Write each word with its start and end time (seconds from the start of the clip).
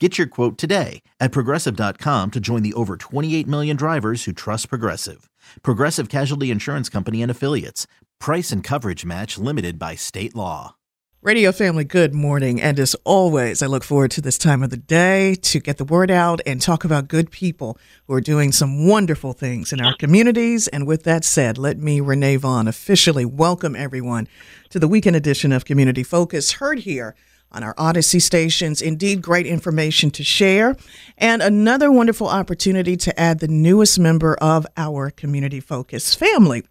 Get 0.00 0.18
your 0.18 0.26
quote 0.26 0.58
today 0.58 1.02
at 1.20 1.30
progressive.com 1.30 2.32
to 2.32 2.40
join 2.40 2.64
the 2.64 2.72
over 2.74 2.96
28 2.96 3.46
million 3.46 3.76
drivers 3.76 4.24
who 4.24 4.32
trust 4.32 4.68
Progressive. 4.68 5.30
Progressive 5.62 6.08
Casualty 6.08 6.50
Insurance 6.50 6.88
Company 6.88 7.22
and 7.22 7.30
Affiliates. 7.30 7.86
Price 8.18 8.50
and 8.50 8.64
coverage 8.64 9.04
match 9.04 9.38
limited 9.38 9.78
by 9.78 9.94
state 9.94 10.34
law. 10.34 10.74
Radio 11.22 11.52
family, 11.52 11.84
good 11.84 12.12
morning. 12.12 12.60
And 12.60 12.78
as 12.80 12.96
always, 13.04 13.62
I 13.62 13.66
look 13.66 13.84
forward 13.84 14.10
to 14.10 14.20
this 14.20 14.36
time 14.36 14.64
of 14.64 14.70
the 14.70 14.76
day 14.76 15.36
to 15.36 15.60
get 15.60 15.78
the 15.78 15.84
word 15.84 16.10
out 16.10 16.40
and 16.44 16.60
talk 16.60 16.84
about 16.84 17.06
good 17.06 17.30
people 17.30 17.78
who 18.08 18.14
are 18.14 18.20
doing 18.20 18.50
some 18.50 18.88
wonderful 18.88 19.32
things 19.32 19.72
in 19.72 19.80
our 19.80 19.96
communities. 19.96 20.66
And 20.66 20.88
with 20.88 21.04
that 21.04 21.24
said, 21.24 21.56
let 21.56 21.78
me, 21.78 22.00
Renee 22.00 22.34
Vaughn, 22.36 22.66
officially 22.66 23.24
welcome 23.24 23.76
everyone 23.76 24.26
to 24.70 24.80
the 24.80 24.88
weekend 24.88 25.14
edition 25.14 25.52
of 25.52 25.64
Community 25.64 26.02
Focus, 26.02 26.54
heard 26.54 26.80
here 26.80 27.14
on 27.54 27.62
our 27.62 27.74
Odyssey 27.78 28.20
stations. 28.20 28.82
Indeed, 28.82 29.22
great 29.22 29.46
information 29.46 30.10
to 30.10 30.24
share, 30.24 30.76
and 31.16 31.40
another 31.40 31.90
wonderful 31.90 32.28
opportunity 32.28 32.96
to 32.98 33.18
add 33.18 33.38
the 33.38 33.48
newest 33.48 33.98
member 33.98 34.34
of 34.34 34.66
our 34.76 35.10
Community 35.10 35.60
Focus 35.60 36.14
family. 36.14 36.64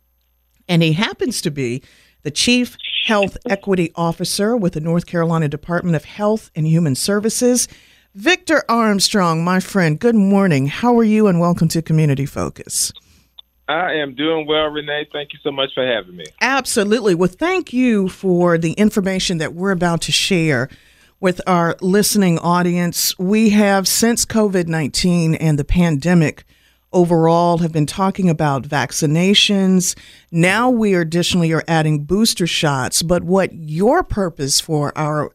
And 0.67 0.83
he 0.83 0.93
happens 0.93 1.41
to 1.41 1.51
be 1.51 1.81
the 2.23 2.31
Chief 2.31 2.77
Health 3.05 3.37
Equity 3.49 3.91
Officer 3.95 4.55
with 4.55 4.73
the 4.73 4.81
North 4.81 5.05
Carolina 5.05 5.47
Department 5.47 5.95
of 5.95 6.05
Health 6.05 6.51
and 6.55 6.67
Human 6.67 6.95
Services. 6.95 7.67
Victor 8.15 8.63
Armstrong, 8.69 9.43
my 9.43 9.59
friend, 9.59 9.99
good 9.99 10.15
morning. 10.15 10.67
How 10.67 10.97
are 10.97 11.03
you, 11.03 11.27
and 11.27 11.39
welcome 11.39 11.67
to 11.69 11.81
Community 11.81 12.25
Focus. 12.25 12.93
I 13.67 13.93
am 13.93 14.13
doing 14.13 14.45
well, 14.45 14.67
Renee. 14.67 15.07
Thank 15.11 15.33
you 15.33 15.39
so 15.41 15.51
much 15.51 15.73
for 15.73 15.85
having 15.85 16.17
me. 16.17 16.25
Absolutely. 16.41 17.15
Well, 17.15 17.29
thank 17.29 17.71
you 17.71 18.09
for 18.09 18.57
the 18.57 18.73
information 18.73 19.37
that 19.37 19.53
we're 19.53 19.71
about 19.71 20.01
to 20.01 20.11
share 20.11 20.69
with 21.21 21.39
our 21.47 21.77
listening 21.79 22.37
audience. 22.39 23.17
We 23.17 23.51
have, 23.51 23.87
since 23.87 24.25
COVID 24.25 24.67
19 24.67 25.35
and 25.35 25.57
the 25.57 25.63
pandemic 25.63 26.43
overall, 26.91 27.59
have 27.59 27.71
been 27.71 27.85
talking 27.85 28.29
about 28.29 28.63
vaccinations. 28.63 29.95
Now 30.29 30.69
we 30.69 30.93
are 30.95 31.01
additionally 31.01 31.53
are 31.53 31.63
adding 31.65 32.03
booster 32.03 32.45
shots. 32.45 33.01
But 33.01 33.23
what 33.23 33.53
your 33.53 34.03
purpose 34.03 34.59
for 34.59 34.95
our 34.97 35.31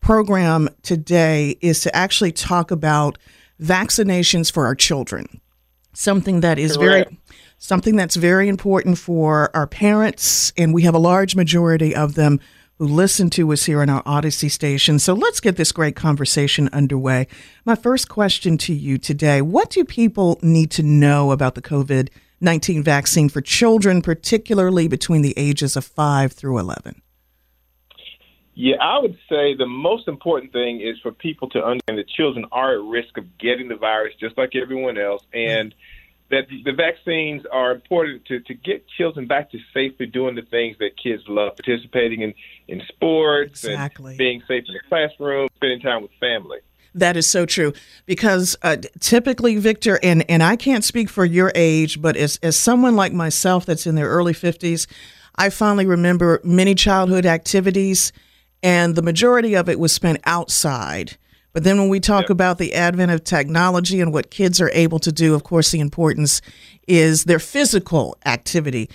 program 0.00 0.68
today 0.82 1.56
is 1.62 1.80
to 1.80 1.96
actually 1.96 2.32
talk 2.32 2.70
about 2.70 3.16
vaccinations 3.60 4.52
for 4.52 4.66
our 4.66 4.74
children. 4.74 5.40
Something 5.94 6.40
that 6.40 6.58
is 6.58 6.76
Correct. 6.76 7.08
very 7.08 7.18
something 7.60 7.94
that's 7.94 8.16
very 8.16 8.48
important 8.48 8.98
for 8.98 9.54
our 9.54 9.66
parents, 9.66 10.52
and 10.56 10.74
we 10.74 10.82
have 10.82 10.94
a 10.94 10.98
large 10.98 11.36
majority 11.36 11.94
of 11.94 12.14
them 12.14 12.40
who 12.78 12.86
listen 12.86 13.28
to 13.28 13.52
us 13.52 13.66
here 13.66 13.82
on 13.82 13.90
our 13.90 14.02
Odyssey 14.06 14.48
station. 14.48 14.98
So 14.98 15.12
let's 15.12 15.38
get 15.38 15.56
this 15.56 15.70
great 15.70 15.94
conversation 15.94 16.70
underway. 16.72 17.28
My 17.66 17.74
first 17.74 18.08
question 18.08 18.56
to 18.58 18.72
you 18.72 18.96
today 18.96 19.42
What 19.42 19.70
do 19.70 19.84
people 19.84 20.40
need 20.42 20.70
to 20.72 20.82
know 20.82 21.30
about 21.30 21.54
the 21.54 21.62
COVID 21.62 22.08
19 22.40 22.82
vaccine 22.82 23.28
for 23.28 23.42
children, 23.42 24.00
particularly 24.00 24.88
between 24.88 25.20
the 25.20 25.34
ages 25.36 25.76
of 25.76 25.84
5 25.84 26.32
through 26.32 26.58
11? 26.58 27.02
Yeah, 28.54 28.76
I 28.80 28.98
would 28.98 29.18
say 29.28 29.54
the 29.54 29.66
most 29.66 30.08
important 30.08 30.52
thing 30.52 30.80
is 30.80 30.98
for 31.02 31.12
people 31.12 31.50
to 31.50 31.62
understand 31.62 31.98
that 31.98 32.08
children 32.08 32.46
are 32.50 32.72
at 32.72 32.82
risk 32.82 33.18
of 33.18 33.38
getting 33.38 33.68
the 33.68 33.76
virus 33.76 34.14
just 34.18 34.38
like 34.38 34.56
everyone 34.56 34.96
else. 34.96 35.22
And 35.34 35.72
mm-hmm 35.72 35.89
that 36.30 36.46
the 36.48 36.72
vaccines 36.72 37.42
are 37.50 37.72
important 37.72 38.24
to, 38.26 38.40
to 38.40 38.54
get 38.54 38.86
children 38.88 39.26
back 39.26 39.50
to 39.50 39.58
safely 39.74 40.06
doing 40.06 40.36
the 40.36 40.42
things 40.42 40.76
that 40.78 40.90
kids 40.96 41.22
love, 41.26 41.56
participating 41.56 42.22
in, 42.22 42.34
in 42.68 42.80
sports 42.86 43.64
exactly. 43.64 44.12
and 44.12 44.18
being 44.18 44.40
safe 44.46 44.64
in 44.68 44.74
the 44.74 44.80
classroom, 44.88 45.48
spending 45.56 45.80
time 45.80 46.02
with 46.02 46.12
family. 46.20 46.58
That 46.94 47.16
is 47.16 47.28
so 47.28 47.46
true 47.46 47.72
because 48.06 48.56
uh, 48.62 48.76
typically, 49.00 49.56
Victor, 49.56 49.98
and, 50.02 50.28
and 50.28 50.42
I 50.42 50.56
can't 50.56 50.84
speak 50.84 51.08
for 51.08 51.24
your 51.24 51.52
age, 51.54 52.00
but 52.00 52.16
as, 52.16 52.38
as 52.42 52.56
someone 52.56 52.96
like 52.96 53.12
myself 53.12 53.66
that's 53.66 53.86
in 53.86 53.94
their 53.94 54.08
early 54.08 54.32
50s, 54.32 54.86
I 55.36 55.50
finally 55.50 55.86
remember 55.86 56.40
many 56.44 56.74
childhood 56.74 57.26
activities, 57.26 58.12
and 58.62 58.94
the 58.94 59.02
majority 59.02 59.54
of 59.54 59.68
it 59.68 59.78
was 59.78 59.92
spent 59.92 60.18
outside. 60.24 61.16
But 61.52 61.64
then 61.64 61.78
when 61.78 61.88
we 61.88 62.00
talk 62.00 62.24
yep. 62.24 62.30
about 62.30 62.58
the 62.58 62.74
advent 62.74 63.10
of 63.10 63.24
technology 63.24 64.00
and 64.00 64.12
what 64.12 64.30
kids 64.30 64.60
are 64.60 64.70
able 64.72 64.98
to 65.00 65.10
do, 65.10 65.34
of 65.34 65.42
course, 65.42 65.70
the 65.70 65.80
importance 65.80 66.40
is 66.86 67.24
their 67.24 67.38
physical 67.38 68.16
activity. 68.24 68.88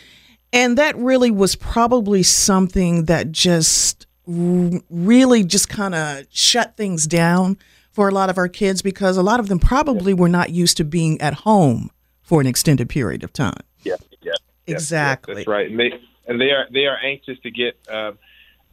And 0.53 0.77
that 0.77 0.95
really 0.95 1.31
was 1.31 1.55
probably 1.55 2.23
something 2.23 3.05
that 3.05 3.31
just 3.31 4.07
really 4.27 5.43
just 5.43 5.69
kind 5.69 5.93
of 5.93 6.25
shut 6.31 6.75
things 6.77 7.05
down 7.05 7.57
for 7.91 8.09
a 8.09 8.11
lot 8.11 8.29
of 8.29 8.37
our 8.37 8.47
kids 8.47 8.81
because 8.81 9.17
a 9.17 9.23
lot 9.23 9.39
of 9.39 9.47
them 9.47 9.59
probably 9.59 10.13
yep. 10.13 10.19
were 10.19 10.29
not 10.29 10.49
used 10.49 10.77
to 10.77 10.83
being 10.83 11.19
at 11.21 11.33
home 11.33 11.91
for 12.21 12.41
an 12.41 12.47
extended 12.47 12.89
period 12.89 13.23
of 13.23 13.31
time. 13.31 13.61
Yeah, 13.83 13.95
yeah, 14.21 14.33
exactly. 14.65 15.35
that's 15.35 15.47
right. 15.47 15.69
And 15.69 15.79
they 15.79 15.91
and 16.27 16.41
they 16.41 16.51
are 16.51 16.67
they 16.71 16.85
are 16.85 16.97
anxious 17.03 17.37
to 17.43 17.51
get 17.51 17.77
um, 17.89 18.17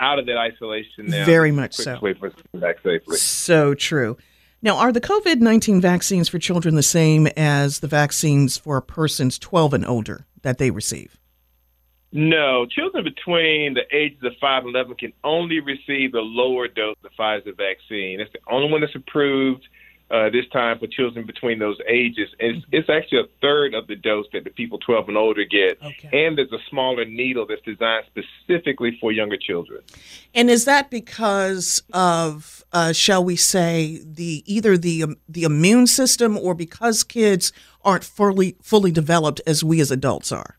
out 0.02 0.18
of 0.18 0.26
that 0.26 0.36
isolation 0.36 1.06
now. 1.06 1.24
Very 1.24 1.52
much 1.52 1.74
so. 1.74 1.98
So 3.16 3.74
true. 3.74 4.18
Now, 4.60 4.76
are 4.76 4.92
the 4.92 5.00
COVID 5.00 5.40
19 5.40 5.80
vaccines 5.80 6.28
for 6.28 6.38
children 6.38 6.74
the 6.74 6.82
same 6.82 7.28
as 7.36 7.80
the 7.80 7.88
vaccines 7.88 8.56
for 8.56 8.80
persons 8.80 9.38
12 9.38 9.74
and 9.74 9.86
older 9.86 10.26
that 10.42 10.58
they 10.58 10.70
receive? 10.70 11.16
No, 12.12 12.66
children 12.66 13.04
between 13.04 13.74
the 13.74 13.84
ages 13.90 14.22
of 14.22 14.32
5 14.38 14.66
and 14.66 14.74
11 14.74 14.96
can 14.96 15.12
only 15.24 15.60
receive 15.60 16.12
the 16.12 16.20
lower 16.20 16.68
dose 16.68 16.96
of 17.02 17.10
the 17.10 17.16
Pfizer 17.18 17.56
vaccine. 17.56 18.20
It's 18.20 18.32
the 18.32 18.40
only 18.50 18.70
one 18.70 18.82
that's 18.82 18.94
approved 18.94 19.66
uh, 20.12 20.28
this 20.28 20.46
time 20.52 20.78
for 20.78 20.86
children 20.86 21.24
between 21.24 21.58
those 21.58 21.78
ages. 21.88 22.28
It's, 22.38 22.58
mm-hmm. 22.58 22.76
it's 22.76 22.90
actually 22.90 23.20
a 23.20 23.26
third 23.40 23.74
of 23.74 23.86
the 23.86 23.96
dose 23.96 24.26
that 24.34 24.44
the 24.44 24.50
people 24.50 24.78
12 24.78 25.08
and 25.08 25.16
older 25.16 25.44
get. 25.44 25.82
Okay. 25.82 26.26
And 26.26 26.36
there's 26.36 26.52
a 26.52 26.58
smaller 26.68 27.06
needle 27.06 27.46
that's 27.46 27.62
designed 27.62 28.04
specifically 28.06 28.98
for 29.00 29.10
younger 29.10 29.38
children. 29.38 29.80
And 30.34 30.50
is 30.50 30.66
that 30.66 30.90
because 30.90 31.82
of, 31.94 32.62
uh, 32.72 32.92
shall 32.92 33.24
we 33.24 33.36
say, 33.36 34.02
the 34.04 34.44
either 34.46 34.76
the 34.76 35.02
um, 35.02 35.16
the 35.28 35.44
immune 35.44 35.86
system 35.86 36.36
or 36.36 36.54
because 36.54 37.04
kids 37.04 37.52
aren't 37.82 38.04
fully 38.04 38.56
fully 38.62 38.90
developed 38.90 39.40
as 39.46 39.64
we 39.64 39.80
as 39.80 39.90
adults 39.90 40.30
are? 40.30 40.56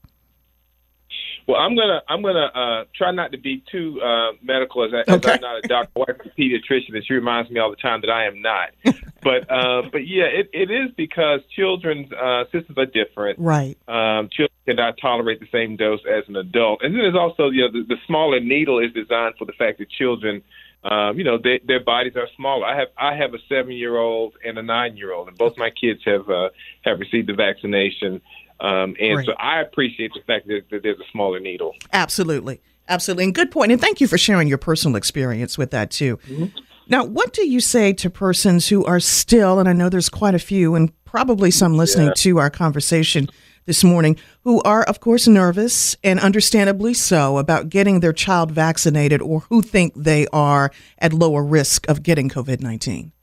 Well, 1.47 1.59
I'm 1.59 1.75
gonna 1.75 2.01
I'm 2.07 2.21
gonna 2.21 2.45
uh, 2.45 2.85
try 2.95 3.11
not 3.11 3.31
to 3.33 3.37
be 3.37 3.63
too 3.69 3.99
uh, 4.01 4.31
medical 4.41 4.83
as, 4.85 4.91
I, 4.93 5.11
okay. 5.11 5.31
as 5.31 5.35
I'm 5.35 5.41
not 5.41 5.57
a 5.63 5.67
doctor 5.67 5.91
or 5.95 6.05
a 6.09 6.13
pediatrician, 6.15 6.95
and 6.95 7.05
she 7.05 7.13
reminds 7.13 7.51
me 7.51 7.59
all 7.59 7.69
the 7.69 7.75
time 7.75 8.01
that 8.01 8.09
I 8.09 8.25
am 8.25 8.41
not. 8.41 8.69
but 9.23 9.49
uh, 9.51 9.83
but 9.91 10.07
yeah, 10.07 10.25
it, 10.25 10.49
it 10.53 10.71
is 10.71 10.91
because 10.95 11.41
children's 11.55 12.11
uh, 12.11 12.45
systems 12.51 12.77
are 12.77 12.85
different. 12.85 13.39
Right. 13.39 13.77
Um, 13.87 14.29
children 14.31 14.57
cannot 14.65 14.95
tolerate 15.01 15.39
the 15.39 15.47
same 15.51 15.75
dose 15.75 16.01
as 16.09 16.23
an 16.27 16.35
adult, 16.35 16.81
and 16.83 16.93
then 16.93 17.01
there's 17.01 17.15
also 17.15 17.49
you 17.49 17.61
know 17.61 17.71
the, 17.71 17.85
the 17.87 17.97
smaller 18.07 18.39
needle 18.39 18.79
is 18.79 18.93
designed 18.93 19.35
for 19.37 19.45
the 19.45 19.53
fact 19.53 19.79
that 19.79 19.89
children. 19.89 20.41
Um, 20.85 21.17
you 21.17 21.23
know, 21.23 21.37
they, 21.41 21.61
their 21.65 21.81
bodies 21.81 22.17
are 22.17 22.27
smaller. 22.35 22.65
I 22.65 22.77
have 22.77 22.89
I 22.97 23.15
have 23.15 23.33
a 23.33 23.37
seven 23.47 23.71
year 23.71 23.95
old 23.95 24.33
and 24.43 24.57
a 24.57 24.61
nine 24.61 24.97
year 24.97 25.13
old, 25.13 25.29
and 25.29 25.37
both 25.37 25.57
my 25.57 25.69
kids 25.69 26.01
have 26.03 26.29
uh, 26.29 26.49
have 26.83 26.99
received 26.99 27.29
the 27.29 27.33
vaccination. 27.33 28.21
Um, 28.59 28.95
and 28.99 29.15
Great. 29.15 29.25
so 29.25 29.33
I 29.39 29.61
appreciate 29.61 30.11
the 30.13 30.21
fact 30.27 30.47
that, 30.47 30.63
that 30.71 30.83
there's 30.83 30.99
a 30.99 31.09
smaller 31.11 31.39
needle. 31.39 31.73
Absolutely. 31.93 32.61
Absolutely. 32.87 33.25
And 33.25 33.35
good 33.35 33.51
point. 33.51 33.71
And 33.71 33.79
thank 33.79 34.01
you 34.01 34.07
for 34.07 34.17
sharing 34.17 34.47
your 34.47 34.57
personal 34.57 34.97
experience 34.97 35.57
with 35.57 35.71
that 35.71 35.91
too. 35.91 36.17
Mm-hmm. 36.17 36.57
Now, 36.87 37.05
what 37.05 37.33
do 37.33 37.47
you 37.47 37.59
say 37.59 37.93
to 37.93 38.09
persons 38.09 38.67
who 38.67 38.83
are 38.85 38.99
still, 38.99 39.59
and 39.59 39.69
I 39.69 39.73
know 39.73 39.89
there's 39.89 40.09
quite 40.09 40.35
a 40.35 40.39
few, 40.39 40.75
and 40.75 40.91
probably 41.05 41.51
some 41.51 41.75
listening 41.77 42.07
yeah. 42.07 42.13
to 42.17 42.39
our 42.39 42.49
conversation 42.49 43.29
this 43.65 43.83
morning, 43.83 44.17
who 44.43 44.61
are, 44.63 44.83
of 44.83 44.99
course, 44.99 45.27
nervous 45.27 45.95
and 46.03 46.19
understandably 46.19 46.93
so 46.93 47.37
about 47.37 47.69
getting 47.69 48.01
their 48.01 48.11
child 48.11 48.51
vaccinated 48.51 49.21
or 49.21 49.41
who 49.41 49.61
think 49.61 49.93
they 49.95 50.27
are 50.33 50.71
at 50.99 51.13
lower 51.13 51.43
risk 51.43 51.87
of 51.89 52.03
getting 52.03 52.29
COVID 52.29 52.61
19? 52.61 53.13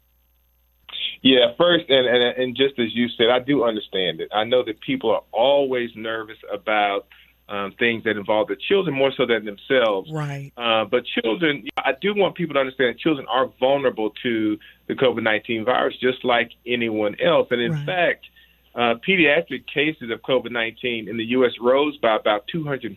Yeah, 1.23 1.53
first, 1.59 1.85
and, 1.91 2.07
and 2.07 2.23
and 2.39 2.57
just 2.57 2.79
as 2.79 2.95
you 2.95 3.09
said, 3.09 3.29
I 3.29 3.41
do 3.41 3.65
understand 3.65 4.23
it. 4.23 4.31
I 4.33 4.45
know 4.45 4.65
that 4.65 4.81
people 4.81 5.11
are 5.11 5.23
always 5.33 5.91
nervous 5.95 6.39
about 6.51 7.09
um, 7.51 7.73
things 7.79 8.05
that 8.05 8.17
involve 8.17 8.49
the 8.49 8.57
children 8.57 8.97
more 8.97 9.13
so 9.17 9.27
than 9.27 9.45
themselves. 9.45 10.11
Right. 10.11 10.53
Uh, 10.57 10.85
but 10.85 11.05
children, 11.05 11.65
I 11.77 11.93
do 12.01 12.15
want 12.15 12.37
people 12.37 12.55
to 12.55 12.61
understand 12.61 12.95
that 12.95 13.01
children 13.01 13.27
are 13.29 13.51
vulnerable 13.59 14.11
to 14.23 14.59
the 14.87 14.95
COVID 14.95 15.23
19 15.23 15.65
virus 15.65 15.97
just 16.01 16.25
like 16.25 16.53
anyone 16.65 17.17
else. 17.21 17.49
And 17.51 17.61
in 17.61 17.73
right. 17.73 17.87
fact, 17.87 18.27
uh, 18.75 18.95
pediatric 19.07 19.67
cases 19.67 20.11
of 20.11 20.23
COVID 20.23 20.53
19 20.53 21.09
in 21.09 21.17
the 21.17 21.25
U.S. 21.25 21.53
rose 21.61 21.97
by 21.97 22.15
about 22.15 22.49
240% 22.55 22.97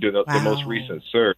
during 0.00 0.12
the, 0.12 0.24
wow. 0.26 0.34
the 0.34 0.40
most 0.40 0.66
recent 0.66 1.02
surge. 1.10 1.36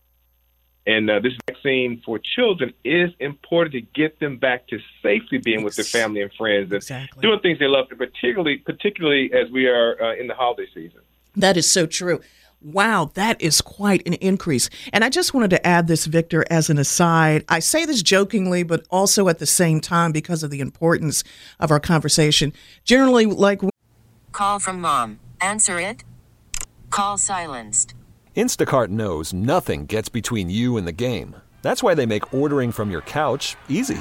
And 0.86 1.08
uh, 1.08 1.20
this 1.20 1.32
vaccine 1.46 2.02
for 2.04 2.18
children 2.18 2.74
is 2.84 3.10
important 3.18 3.72
to 3.72 3.80
get 3.80 4.20
them 4.20 4.36
back 4.36 4.68
to 4.68 4.78
safely 5.02 5.38
being 5.38 5.62
with 5.62 5.76
their 5.76 5.84
family 5.84 6.20
and 6.20 6.30
friends 6.34 6.64
and 6.64 6.74
exactly. 6.74 7.22
doing 7.22 7.40
things 7.40 7.58
they 7.58 7.68
love, 7.68 7.86
particularly 7.88 8.58
particularly 8.58 9.32
as 9.32 9.50
we 9.50 9.66
are 9.66 10.02
uh, 10.02 10.14
in 10.16 10.26
the 10.26 10.34
holiday 10.34 10.66
season. 10.74 11.00
That 11.36 11.56
is 11.56 11.70
so 11.70 11.86
true. 11.86 12.20
Wow, 12.60 13.10
that 13.12 13.40
is 13.42 13.60
quite 13.60 14.06
an 14.06 14.14
increase. 14.14 14.70
And 14.90 15.04
I 15.04 15.10
just 15.10 15.34
wanted 15.34 15.50
to 15.50 15.66
add 15.66 15.86
this, 15.86 16.06
Victor, 16.06 16.46
as 16.48 16.70
an 16.70 16.78
aside. 16.78 17.44
I 17.46 17.58
say 17.58 17.84
this 17.84 18.02
jokingly, 18.02 18.62
but 18.62 18.86
also 18.90 19.28
at 19.28 19.38
the 19.38 19.46
same 19.46 19.80
time 19.80 20.12
because 20.12 20.42
of 20.42 20.50
the 20.50 20.60
importance 20.60 21.22
of 21.60 21.70
our 21.70 21.80
conversation. 21.80 22.54
Generally, 22.84 23.26
like. 23.26 23.60
Call 24.32 24.58
from 24.58 24.80
mom. 24.80 25.20
Answer 25.42 25.78
it. 25.78 26.04
Call 26.88 27.18
silenced. 27.18 27.94
Instacart 28.34 28.88
knows 28.88 29.32
nothing 29.34 29.84
gets 29.84 30.08
between 30.08 30.48
you 30.48 30.76
and 30.78 30.86
the 30.86 30.92
game. 30.92 31.36
That's 31.60 31.82
why 31.82 31.94
they 31.94 32.06
make 32.06 32.32
ordering 32.32 32.72
from 32.72 32.90
your 32.90 33.02
couch 33.02 33.56
easy. 33.68 34.00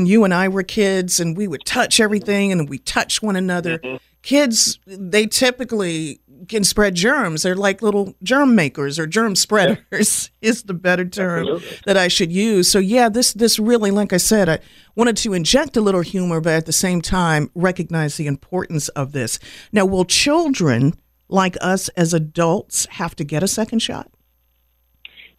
And 0.00 0.08
you 0.08 0.24
and 0.24 0.32
I 0.32 0.48
were 0.48 0.62
kids, 0.62 1.20
and 1.20 1.36
we 1.36 1.46
would 1.46 1.66
touch 1.66 2.00
everything 2.00 2.52
and 2.52 2.70
we 2.70 2.78
touch 2.78 3.20
one 3.20 3.36
another. 3.36 3.78
Mm-hmm. 3.78 3.96
Kids, 4.22 4.78
they 4.86 5.26
typically 5.26 6.20
can 6.48 6.64
spread 6.64 6.94
germs. 6.94 7.42
They're 7.42 7.54
like 7.54 7.82
little 7.82 8.14
germ 8.22 8.54
makers 8.54 8.98
or 8.98 9.06
germ 9.06 9.36
spreaders 9.36 10.30
yeah. 10.40 10.48
is 10.48 10.62
the 10.62 10.72
better 10.72 11.04
term 11.04 11.40
Absolutely. 11.40 11.78
that 11.84 11.98
I 11.98 12.08
should 12.08 12.32
use. 12.32 12.70
So 12.70 12.78
yeah, 12.78 13.10
this 13.10 13.34
this 13.34 13.58
really, 13.58 13.90
like 13.90 14.14
I 14.14 14.16
said, 14.16 14.48
I 14.48 14.60
wanted 14.96 15.18
to 15.18 15.34
inject 15.34 15.76
a 15.76 15.82
little 15.82 16.00
humor, 16.00 16.40
but 16.40 16.54
at 16.54 16.64
the 16.64 16.72
same 16.72 17.02
time 17.02 17.50
recognize 17.54 18.16
the 18.16 18.26
importance 18.26 18.88
of 18.90 19.12
this. 19.12 19.38
Now, 19.70 19.84
will 19.84 20.06
children 20.06 20.94
like 21.28 21.58
us 21.60 21.90
as 21.90 22.14
adults 22.14 22.86
have 22.92 23.14
to 23.16 23.24
get 23.24 23.42
a 23.42 23.48
second 23.48 23.80
shot? 23.80 24.09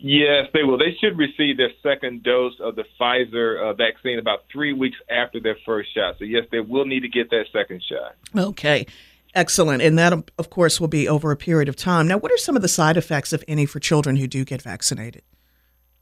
Yes, 0.03 0.47
they 0.51 0.63
will. 0.63 0.79
They 0.79 0.97
should 0.99 1.15
receive 1.17 1.57
their 1.57 1.69
second 1.83 2.23
dose 2.23 2.53
of 2.59 2.75
the 2.75 2.85
Pfizer 2.99 3.61
uh, 3.61 3.73
vaccine 3.73 4.17
about 4.17 4.45
three 4.51 4.73
weeks 4.73 4.97
after 5.11 5.39
their 5.39 5.57
first 5.63 5.93
shot. 5.93 6.15
So, 6.17 6.25
yes, 6.25 6.45
they 6.51 6.59
will 6.59 6.85
need 6.85 7.01
to 7.01 7.07
get 7.07 7.29
that 7.29 7.45
second 7.53 7.83
shot. 7.87 8.15
Okay. 8.35 8.87
Excellent. 9.35 9.83
And 9.83 9.99
that, 9.99 10.11
of 10.39 10.49
course, 10.49 10.81
will 10.81 10.87
be 10.87 11.07
over 11.07 11.31
a 11.31 11.37
period 11.37 11.69
of 11.69 11.75
time. 11.75 12.07
Now, 12.07 12.17
what 12.17 12.31
are 12.31 12.37
some 12.37 12.55
of 12.55 12.63
the 12.63 12.67
side 12.67 12.97
effects, 12.97 13.31
if 13.31 13.43
any, 13.47 13.67
for 13.67 13.79
children 13.79 14.15
who 14.15 14.27
do 14.27 14.43
get 14.43 14.63
vaccinated? 14.63 15.21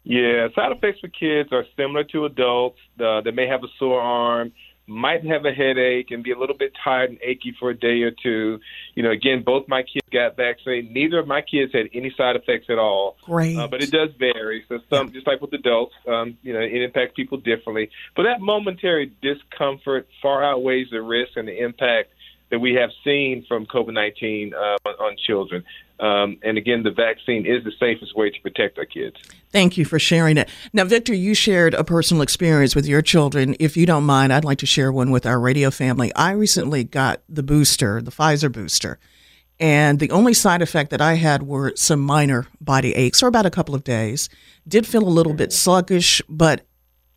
Yeah, 0.03 0.47
side 0.55 0.71
effects 0.71 1.01
for 1.01 1.09
kids 1.09 1.49
are 1.51 1.65
similar 1.75 2.05
to 2.05 2.25
adults. 2.25 2.79
Uh, 2.99 3.21
they 3.21 3.31
may 3.31 3.47
have 3.47 3.63
a 3.63 3.67
sore 3.77 4.01
arm, 4.01 4.53
might 4.89 5.25
have 5.25 5.45
a 5.45 5.51
headache, 5.51 6.11
and 6.11 6.23
be 6.23 6.31
a 6.31 6.37
little 6.37 6.57
bit 6.57 6.73
tired 6.83 7.11
and 7.11 7.19
achy 7.21 7.55
for 7.59 7.69
a 7.69 7.77
day 7.77 8.01
or 8.01 8.11
two. 8.11 8.59
You 8.95 9.03
know, 9.03 9.11
again, 9.11 9.43
both 9.45 9.67
my 9.67 9.83
kids 9.83 10.07
got 10.11 10.35
vaccinated. 10.35 10.91
Neither 10.91 11.19
of 11.19 11.27
my 11.27 11.41
kids 11.41 11.71
had 11.73 11.87
any 11.93 12.13
side 12.17 12.35
effects 12.35 12.65
at 12.69 12.79
all. 12.79 13.17
Great. 13.23 13.57
Uh, 13.57 13.67
but 13.67 13.83
it 13.83 13.91
does 13.91 14.09
vary. 14.17 14.65
So 14.67 14.79
some, 14.89 15.07
yeah. 15.07 15.13
just 15.13 15.27
like 15.27 15.41
with 15.41 15.53
adults, 15.53 15.93
um, 16.07 16.37
you 16.41 16.53
know, 16.53 16.59
it 16.59 16.81
impacts 16.81 17.13
people 17.15 17.37
differently. 17.37 17.89
But 18.15 18.23
that 18.23 18.41
momentary 18.41 19.11
discomfort 19.21 20.07
far 20.21 20.43
outweighs 20.43 20.87
the 20.91 21.01
risk 21.01 21.31
and 21.35 21.47
the 21.47 21.63
impact 21.63 22.09
that 22.51 22.59
we 22.59 22.73
have 22.75 22.89
seen 23.03 23.45
from 23.47 23.65
COVID 23.65 23.93
19 23.93 24.53
uh, 24.53 24.57
on, 24.57 24.77
on, 24.85 25.15
children. 25.25 25.63
Um, 25.99 26.37
and 26.43 26.57
again, 26.57 26.83
the 26.83 26.91
vaccine 26.91 27.45
is 27.45 27.63
the 27.63 27.73
safest 27.79 28.15
way 28.15 28.29
to 28.29 28.41
protect 28.41 28.77
our 28.77 28.85
kids. 28.85 29.17
Thank 29.51 29.77
you 29.77 29.83
for 29.83 29.99
sharing 29.99 30.37
it. 30.37 30.47
Now, 30.71 30.85
Victor, 30.85 31.13
you 31.13 31.33
shared 31.33 31.73
a 31.73 31.83
personal 31.83 32.23
experience 32.23 32.73
with 32.73 32.85
your 32.85 33.01
children. 33.01 33.55
If 33.59 33.75
you 33.75 33.85
don't 33.85 34.05
mind, 34.05 34.31
I'd 34.31 34.45
like 34.45 34.59
to 34.59 34.65
share 34.65 34.91
one 34.91 35.11
with 35.11 35.25
our 35.25 35.39
radio 35.39 35.71
family. 35.71 36.13
I 36.15 36.31
recently 36.31 36.85
got 36.85 37.21
the 37.27 37.43
booster, 37.43 38.01
the 38.01 38.11
Pfizer 38.11 38.51
booster. 38.51 38.97
And 39.59 39.99
the 39.99 40.11
only 40.11 40.33
side 40.33 40.61
effect 40.61 40.89
that 40.91 41.01
I 41.01 41.15
had 41.15 41.43
were 41.43 41.73
some 41.75 41.99
minor 41.99 42.47
body 42.61 42.95
aches 42.95 43.19
for 43.19 43.27
about 43.27 43.45
a 43.45 43.51
couple 43.51 43.75
of 43.75 43.83
days. 43.83 44.29
Did 44.65 44.87
feel 44.87 45.03
a 45.03 45.09
little 45.09 45.33
bit 45.33 45.51
sluggish, 45.51 46.21
but 46.29 46.65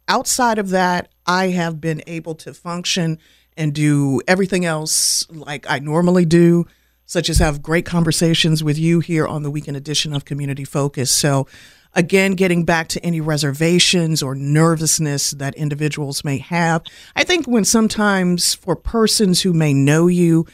outside 0.09 0.59
of 0.59 0.71
that, 0.71 1.13
I 1.25 1.49
have 1.49 1.81
been 1.81 2.03
able 2.09 2.35
to 2.37 2.53
function 2.53 3.19
and 3.57 3.73
do 3.73 4.21
everything 4.27 4.65
else 4.65 5.31
like 5.31 5.71
I 5.71 5.79
normally 5.79 6.25
do, 6.25 6.67
such 7.13 7.29
as 7.29 7.41
have 7.41 7.61
great 7.61 7.85
conversations 7.85 8.65
with 8.65 8.79
you 8.79 9.01
here 9.01 9.27
on 9.27 9.43
the 9.43 9.51
weekend 9.51 9.77
edition 9.77 10.15
of 10.15 10.25
Community 10.25 10.65
Focus. 10.65 11.11
So, 11.11 11.47
again, 11.93 12.33
getting 12.33 12.65
back 12.65 12.89
to 12.89 13.05
any 13.05 13.21
reservations 13.21 14.23
or 14.23 14.35
nervousness 14.35 15.33
that 15.33 15.55
individuals 15.55 16.25
may 16.25 16.39
have, 16.39 16.83
I 17.15 17.25
think 17.25 17.47
when 17.47 17.67
sometimes 17.67 18.55
for 18.55 18.75
persons 18.75 19.43
who 19.43 19.53
may 19.53 19.75
know 19.75 20.07
you, 20.07 20.47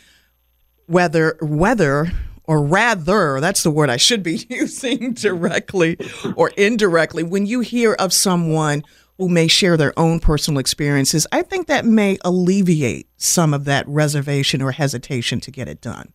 whether 0.86 1.36
whether 1.40 2.10
or 2.42 2.60
rather 2.60 3.38
that's 3.38 3.62
the 3.62 3.70
word 3.70 3.88
I 3.88 3.96
should 3.96 4.24
be 4.24 4.44
using 4.50 5.12
directly 5.12 5.96
or 6.34 6.48
indirectly 6.56 7.22
when 7.22 7.46
you 7.46 7.60
hear 7.60 7.92
of 7.92 8.12
someone 8.12 8.82
who 9.16 9.28
may 9.28 9.46
share 9.46 9.76
their 9.76 9.96
own 9.96 10.18
personal 10.18 10.58
experiences 10.58 11.24
I 11.30 11.42
think 11.42 11.66
that 11.66 11.84
may 11.84 12.18
alleviate 12.24 13.06
some 13.16 13.52
of 13.52 13.66
that 13.66 13.86
reservation 13.86 14.62
or 14.62 14.72
hesitation 14.72 15.40
to 15.40 15.50
get 15.50 15.68
it 15.68 15.82
done 15.82 16.12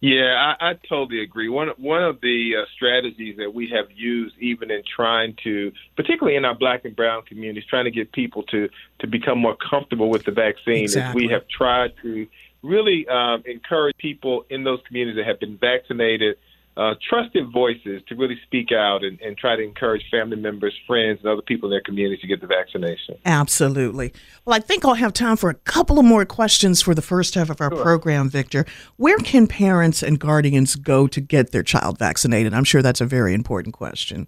yeah, 0.00 0.54
I, 0.60 0.70
I 0.70 0.74
totally 0.88 1.22
agree. 1.22 1.50
One 1.50 1.68
one 1.76 2.02
of 2.02 2.20
the 2.22 2.54
uh, 2.56 2.64
strategies 2.74 3.36
that 3.36 3.52
we 3.52 3.68
have 3.68 3.90
used, 3.94 4.34
even 4.38 4.70
in 4.70 4.82
trying 4.84 5.36
to, 5.44 5.72
particularly 5.94 6.36
in 6.36 6.46
our 6.46 6.54
Black 6.54 6.86
and 6.86 6.96
Brown 6.96 7.22
communities, 7.22 7.64
trying 7.68 7.84
to 7.84 7.90
get 7.90 8.10
people 8.12 8.42
to 8.44 8.70
to 9.00 9.06
become 9.06 9.38
more 9.38 9.56
comfortable 9.56 10.08
with 10.08 10.24
the 10.24 10.32
vaccine, 10.32 10.84
exactly. 10.84 11.24
is 11.24 11.28
we 11.28 11.32
have 11.32 11.46
tried 11.48 11.92
to 12.02 12.26
really 12.62 13.06
um, 13.08 13.42
encourage 13.44 13.96
people 13.98 14.46
in 14.48 14.64
those 14.64 14.80
communities 14.86 15.16
that 15.16 15.26
have 15.26 15.38
been 15.38 15.58
vaccinated, 15.58 16.36
uh, 16.80 16.94
trusted 17.06 17.52
voices 17.52 18.00
to 18.08 18.14
really 18.14 18.38
speak 18.46 18.72
out 18.72 19.04
and, 19.04 19.20
and, 19.20 19.36
try 19.36 19.54
to 19.54 19.62
encourage 19.62 20.02
family 20.10 20.36
members, 20.36 20.74
friends, 20.86 21.18
and 21.22 21.30
other 21.30 21.42
people 21.42 21.68
in 21.68 21.72
their 21.72 21.82
community 21.82 22.18
to 22.22 22.26
get 22.26 22.40
the 22.40 22.46
vaccination. 22.46 23.16
Absolutely. 23.26 24.14
Well, 24.46 24.56
I 24.56 24.60
think 24.60 24.86
I'll 24.86 24.94
have 24.94 25.12
time 25.12 25.36
for 25.36 25.50
a 25.50 25.54
couple 25.54 25.98
of 25.98 26.06
more 26.06 26.24
questions 26.24 26.80
for 26.80 26.94
the 26.94 27.02
first 27.02 27.34
half 27.34 27.50
of 27.50 27.60
our 27.60 27.70
sure. 27.70 27.82
program, 27.82 28.30
Victor. 28.30 28.64
Where 28.96 29.18
can 29.18 29.46
parents 29.46 30.02
and 30.02 30.18
guardians 30.18 30.74
go 30.74 31.06
to 31.06 31.20
get 31.20 31.52
their 31.52 31.62
child 31.62 31.98
vaccinated? 31.98 32.54
I'm 32.54 32.64
sure 32.64 32.80
that's 32.80 33.02
a 33.02 33.06
very 33.06 33.34
important 33.34 33.74
question. 33.74 34.26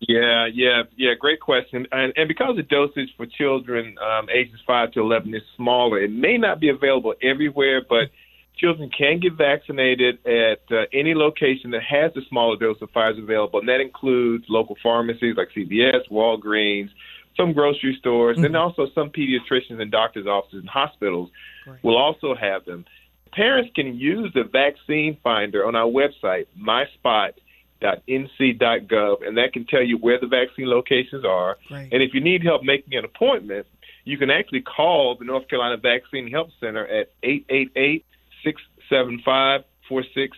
Yeah, 0.00 0.48
yeah, 0.52 0.82
yeah. 0.96 1.14
Great 1.18 1.40
question. 1.40 1.86
And, 1.92 2.12
and 2.16 2.26
because 2.26 2.56
the 2.56 2.64
dosage 2.64 3.14
for 3.16 3.26
children 3.26 3.94
um, 4.04 4.26
ages 4.34 4.58
five 4.66 4.90
to 4.92 5.00
eleven 5.00 5.32
is 5.32 5.42
smaller, 5.56 6.00
it 6.02 6.10
may 6.10 6.38
not 6.38 6.58
be 6.58 6.70
available 6.70 7.14
everywhere, 7.22 7.82
but 7.88 8.10
children 8.56 8.90
can 8.96 9.20
get 9.20 9.34
vaccinated 9.34 10.24
at 10.26 10.60
uh, 10.70 10.84
any 10.92 11.14
location 11.14 11.70
that 11.72 11.82
has 11.82 12.12
a 12.16 12.20
smaller 12.28 12.56
dose 12.56 12.80
of 12.80 12.90
Pfizer 12.92 13.22
available, 13.22 13.60
and 13.60 13.68
that 13.68 13.80
includes 13.80 14.44
local 14.48 14.76
pharmacies 14.82 15.36
like 15.36 15.48
CVS, 15.56 16.08
Walgreens, 16.10 16.90
some 17.36 17.52
grocery 17.52 17.96
stores, 17.98 18.36
mm-hmm. 18.36 18.46
and 18.46 18.56
also 18.56 18.86
some 18.94 19.10
pediatricians 19.10 19.80
and 19.80 19.90
doctors' 19.90 20.26
offices 20.26 20.60
and 20.60 20.68
hospitals 20.68 21.30
right. 21.66 21.82
will 21.82 21.96
also 21.96 22.34
have 22.34 22.64
them. 22.64 22.84
Parents 23.32 23.70
can 23.74 23.98
use 23.98 24.32
the 24.34 24.44
vaccine 24.44 25.18
finder 25.24 25.66
on 25.66 25.74
our 25.74 25.88
website, 25.88 26.46
myspot.nc.gov, 26.56 29.26
and 29.26 29.36
that 29.36 29.52
can 29.52 29.66
tell 29.66 29.82
you 29.82 29.98
where 29.98 30.20
the 30.20 30.28
vaccine 30.28 30.68
locations 30.68 31.24
are. 31.24 31.58
Great. 31.66 31.92
And 31.92 32.00
if 32.02 32.14
you 32.14 32.20
need 32.20 32.44
help 32.44 32.62
making 32.62 32.96
an 32.96 33.04
appointment, 33.04 33.66
you 34.04 34.16
can 34.18 34.30
actually 34.30 34.60
call 34.60 35.16
the 35.18 35.24
North 35.24 35.48
Carolina 35.48 35.78
Vaccine 35.78 36.30
Help 36.30 36.50
Center 36.60 36.86
at 36.86 37.10
888 37.24 38.04
675 38.44 39.64
46. 39.88 40.36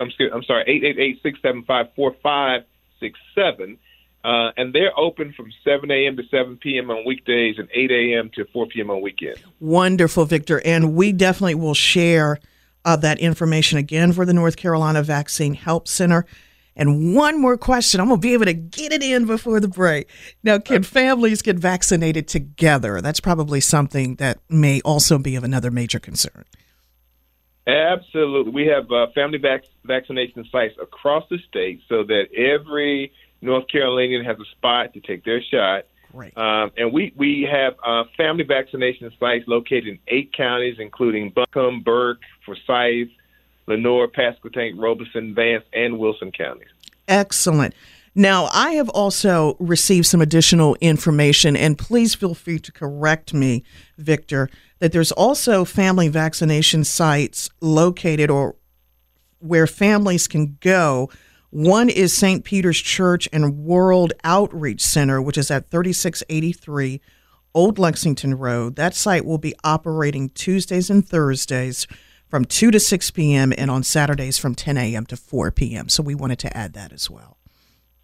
I'm 0.00 0.10
sorry, 0.42 0.64
888 0.66 1.22
675 1.22 1.94
4567. 1.94 3.78
Uh, 4.24 4.52
and 4.56 4.74
they're 4.74 4.98
open 4.98 5.34
from 5.34 5.52
7 5.62 5.90
a.m. 5.90 6.16
to 6.16 6.22
7 6.30 6.56
p.m. 6.56 6.90
on 6.90 7.04
weekdays 7.04 7.58
and 7.58 7.68
8 7.72 7.90
a.m. 7.90 8.30
to 8.34 8.46
4 8.46 8.66
p.m. 8.68 8.90
on 8.90 9.02
weekends. 9.02 9.38
Wonderful, 9.60 10.24
Victor. 10.24 10.62
And 10.64 10.94
we 10.94 11.12
definitely 11.12 11.56
will 11.56 11.74
share 11.74 12.40
uh, 12.86 12.96
that 12.96 13.18
information 13.18 13.78
again 13.78 14.12
for 14.12 14.24
the 14.24 14.32
North 14.32 14.56
Carolina 14.56 15.02
Vaccine 15.02 15.52
Help 15.52 15.86
Center. 15.88 16.24
And 16.76 17.14
one 17.14 17.40
more 17.40 17.56
question. 17.56 18.00
I'm 18.00 18.08
going 18.08 18.20
to 18.20 18.26
be 18.26 18.32
able 18.32 18.46
to 18.46 18.54
get 18.54 18.92
it 18.92 19.02
in 19.02 19.26
before 19.26 19.60
the 19.60 19.68
break. 19.68 20.08
Now, 20.42 20.58
can 20.58 20.82
families 20.82 21.42
get 21.42 21.56
vaccinated 21.56 22.26
together? 22.26 23.00
That's 23.00 23.20
probably 23.20 23.60
something 23.60 24.16
that 24.16 24.38
may 24.48 24.80
also 24.80 25.18
be 25.18 25.36
of 25.36 25.44
another 25.44 25.70
major 25.70 26.00
concern. 26.00 26.44
Absolutely. 27.66 28.52
We 28.52 28.66
have 28.66 28.90
uh, 28.90 29.06
family 29.14 29.38
vac- 29.38 29.64
vaccination 29.84 30.46
sites 30.52 30.74
across 30.80 31.24
the 31.30 31.38
state 31.48 31.80
so 31.88 32.04
that 32.04 32.24
every 32.36 33.12
North 33.40 33.68
Carolinian 33.68 34.24
has 34.24 34.38
a 34.38 34.44
spot 34.56 34.92
to 34.94 35.00
take 35.00 35.24
their 35.24 35.42
shot. 35.42 35.84
Great. 36.12 36.36
Um, 36.36 36.70
and 36.76 36.92
we, 36.92 37.12
we 37.16 37.48
have 37.50 37.74
uh, 37.84 38.04
family 38.16 38.44
vaccination 38.44 39.10
sites 39.18 39.48
located 39.48 39.88
in 39.88 39.98
eight 40.08 40.32
counties, 40.32 40.76
including 40.78 41.30
Buncombe, 41.30 41.80
Burke, 41.82 42.20
Forsyth, 42.44 43.08
Lenoir, 43.66 44.08
Pasquotank, 44.08 44.74
Robeson, 44.76 45.34
Vance, 45.34 45.64
and 45.72 45.98
Wilson 45.98 46.30
counties. 46.32 46.68
Excellent. 47.08 47.74
Now, 48.14 48.48
I 48.52 48.72
have 48.72 48.88
also 48.90 49.56
received 49.58 50.06
some 50.06 50.20
additional 50.20 50.76
information, 50.80 51.56
and 51.56 51.76
please 51.76 52.14
feel 52.14 52.34
free 52.34 52.60
to 52.60 52.70
correct 52.70 53.34
me, 53.34 53.64
Victor, 53.98 54.48
that 54.78 54.92
there's 54.92 55.12
also 55.12 55.64
family 55.64 56.08
vaccination 56.08 56.84
sites 56.84 57.50
located 57.60 58.30
or 58.30 58.56
where 59.38 59.66
families 59.66 60.26
can 60.26 60.56
go. 60.60 61.10
One 61.50 61.88
is 61.88 62.16
St. 62.16 62.44
Peter's 62.44 62.80
Church 62.80 63.28
and 63.32 63.58
World 63.58 64.12
Outreach 64.24 64.82
Center, 64.82 65.22
which 65.22 65.38
is 65.38 65.50
at 65.50 65.70
3683 65.70 67.00
Old 67.54 67.78
Lexington 67.78 68.34
Road. 68.34 68.76
That 68.76 68.94
site 68.94 69.24
will 69.24 69.38
be 69.38 69.54
operating 69.62 70.30
Tuesdays 70.30 70.90
and 70.90 71.06
Thursdays 71.08 71.86
from 72.26 72.44
2 72.44 72.72
to 72.72 72.80
6 72.80 73.10
p.m. 73.12 73.52
and 73.56 73.70
on 73.70 73.84
Saturdays 73.84 74.38
from 74.38 74.56
10 74.56 74.76
a.m. 74.76 75.06
to 75.06 75.16
4 75.16 75.52
p.m. 75.52 75.88
So 75.88 76.02
we 76.02 76.16
wanted 76.16 76.40
to 76.40 76.56
add 76.56 76.72
that 76.72 76.92
as 76.92 77.08
well. 77.08 77.38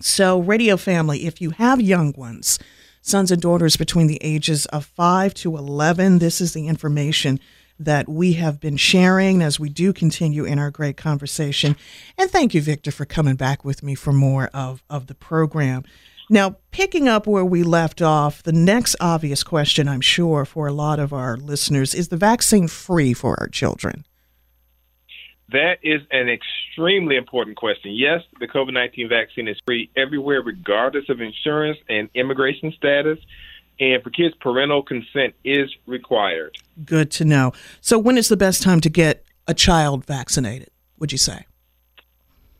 So, 0.00 0.38
radio 0.38 0.76
family, 0.76 1.26
if 1.26 1.40
you 1.40 1.50
have 1.50 1.80
young 1.80 2.12
ones, 2.16 2.58
sons 3.02 3.30
and 3.30 3.40
daughters 3.40 3.76
between 3.76 4.06
the 4.06 4.18
ages 4.22 4.66
of 4.66 4.84
5 4.84 5.34
to 5.34 5.56
11, 5.56 6.18
this 6.18 6.40
is 6.40 6.52
the 6.52 6.68
information 6.68 7.40
that 7.80 8.08
we 8.08 8.34
have 8.34 8.60
been 8.60 8.76
sharing 8.76 9.42
as 9.42 9.58
we 9.58 9.70
do 9.70 9.92
continue 9.92 10.44
in 10.44 10.58
our 10.58 10.70
great 10.70 10.96
conversation. 10.96 11.74
And 12.18 12.30
thank 12.30 12.54
you, 12.54 12.60
Victor, 12.60 12.92
for 12.92 13.06
coming 13.06 13.36
back 13.36 13.64
with 13.64 13.82
me 13.82 13.94
for 13.94 14.12
more 14.12 14.50
of, 14.52 14.82
of 14.90 15.06
the 15.06 15.14
program. 15.14 15.84
Now, 16.28 16.58
picking 16.70 17.08
up 17.08 17.26
where 17.26 17.44
we 17.44 17.64
left 17.64 18.00
off, 18.00 18.42
the 18.42 18.52
next 18.52 18.94
obvious 19.00 19.42
question, 19.42 19.88
I'm 19.88 20.02
sure, 20.02 20.44
for 20.44 20.68
a 20.68 20.72
lot 20.72 21.00
of 21.00 21.12
our 21.12 21.36
listeners 21.36 21.94
is 21.94 22.08
the 22.08 22.16
vaccine 22.16 22.68
free 22.68 23.14
for 23.14 23.34
our 23.40 23.48
children? 23.48 24.04
That 25.50 25.78
is 25.82 26.02
an 26.12 26.28
extremely 26.28 27.16
important 27.16 27.56
question. 27.56 27.92
Yes, 27.94 28.20
the 28.38 28.46
COVID 28.46 28.72
19 28.72 29.08
vaccine 29.08 29.48
is 29.48 29.56
free 29.66 29.90
everywhere, 29.96 30.42
regardless 30.42 31.08
of 31.08 31.20
insurance 31.20 31.78
and 31.88 32.08
immigration 32.14 32.72
status. 32.76 33.18
And 33.80 34.02
for 34.02 34.10
kids, 34.10 34.34
parental 34.40 34.82
consent 34.82 35.34
is 35.42 35.74
required. 35.86 36.56
Good 36.84 37.10
to 37.12 37.24
know. 37.24 37.52
So, 37.80 37.98
when 37.98 38.18
is 38.18 38.28
the 38.28 38.36
best 38.36 38.62
time 38.62 38.80
to 38.82 38.90
get 38.90 39.24
a 39.48 39.54
child 39.54 40.04
vaccinated, 40.04 40.68
would 40.98 41.12
you 41.12 41.18
say? 41.18 41.46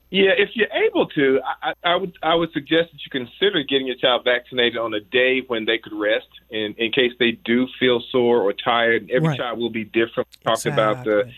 Yeah, 0.09 0.31
if 0.37 0.51
you're 0.55 0.73
able 0.73 1.07
to, 1.07 1.41
I, 1.63 1.73
I 1.85 1.95
would 1.95 2.17
I 2.23 2.35
would 2.35 2.51
suggest 2.53 2.91
that 2.91 3.01
you 3.05 3.11
consider 3.13 3.63
getting 3.63 3.87
your 3.87 3.97
child 3.97 4.25
vaccinated 4.25 4.77
on 4.77 4.93
a 4.93 5.01
day 5.01 5.43
when 5.47 5.67
they 5.67 5.79
could 5.79 5.93
rest, 5.93 6.27
in 6.51 6.75
in 6.79 6.91
case 6.91 7.13
they 7.21 7.33
do 7.33 7.69
feel 7.79 8.03
sore 8.11 8.41
or 8.41 8.53
tired. 8.53 9.09
Every 9.11 9.29
right. 9.29 9.39
child 9.39 9.61
will 9.61 9.71
be 9.71 9.85
different. 9.85 10.29
Talk 10.43 10.55
exactly. 10.55 10.73
about 10.73 11.05
the 11.05 11.33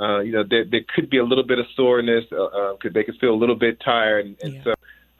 uh, 0.00 0.20
you 0.20 0.32
know, 0.32 0.44
there, 0.48 0.64
there 0.64 0.84
could 0.94 1.10
be 1.10 1.18
a 1.18 1.24
little 1.24 1.44
bit 1.44 1.58
of 1.58 1.66
soreness. 1.74 2.24
Uh, 2.30 2.44
uh, 2.44 2.76
they 2.92 3.02
could 3.02 3.16
feel 3.18 3.34
a 3.34 3.36
little 3.36 3.56
bit 3.56 3.80
tired, 3.80 4.26
and, 4.26 4.36
and 4.42 4.54
yeah. 4.54 4.62
so 4.64 4.74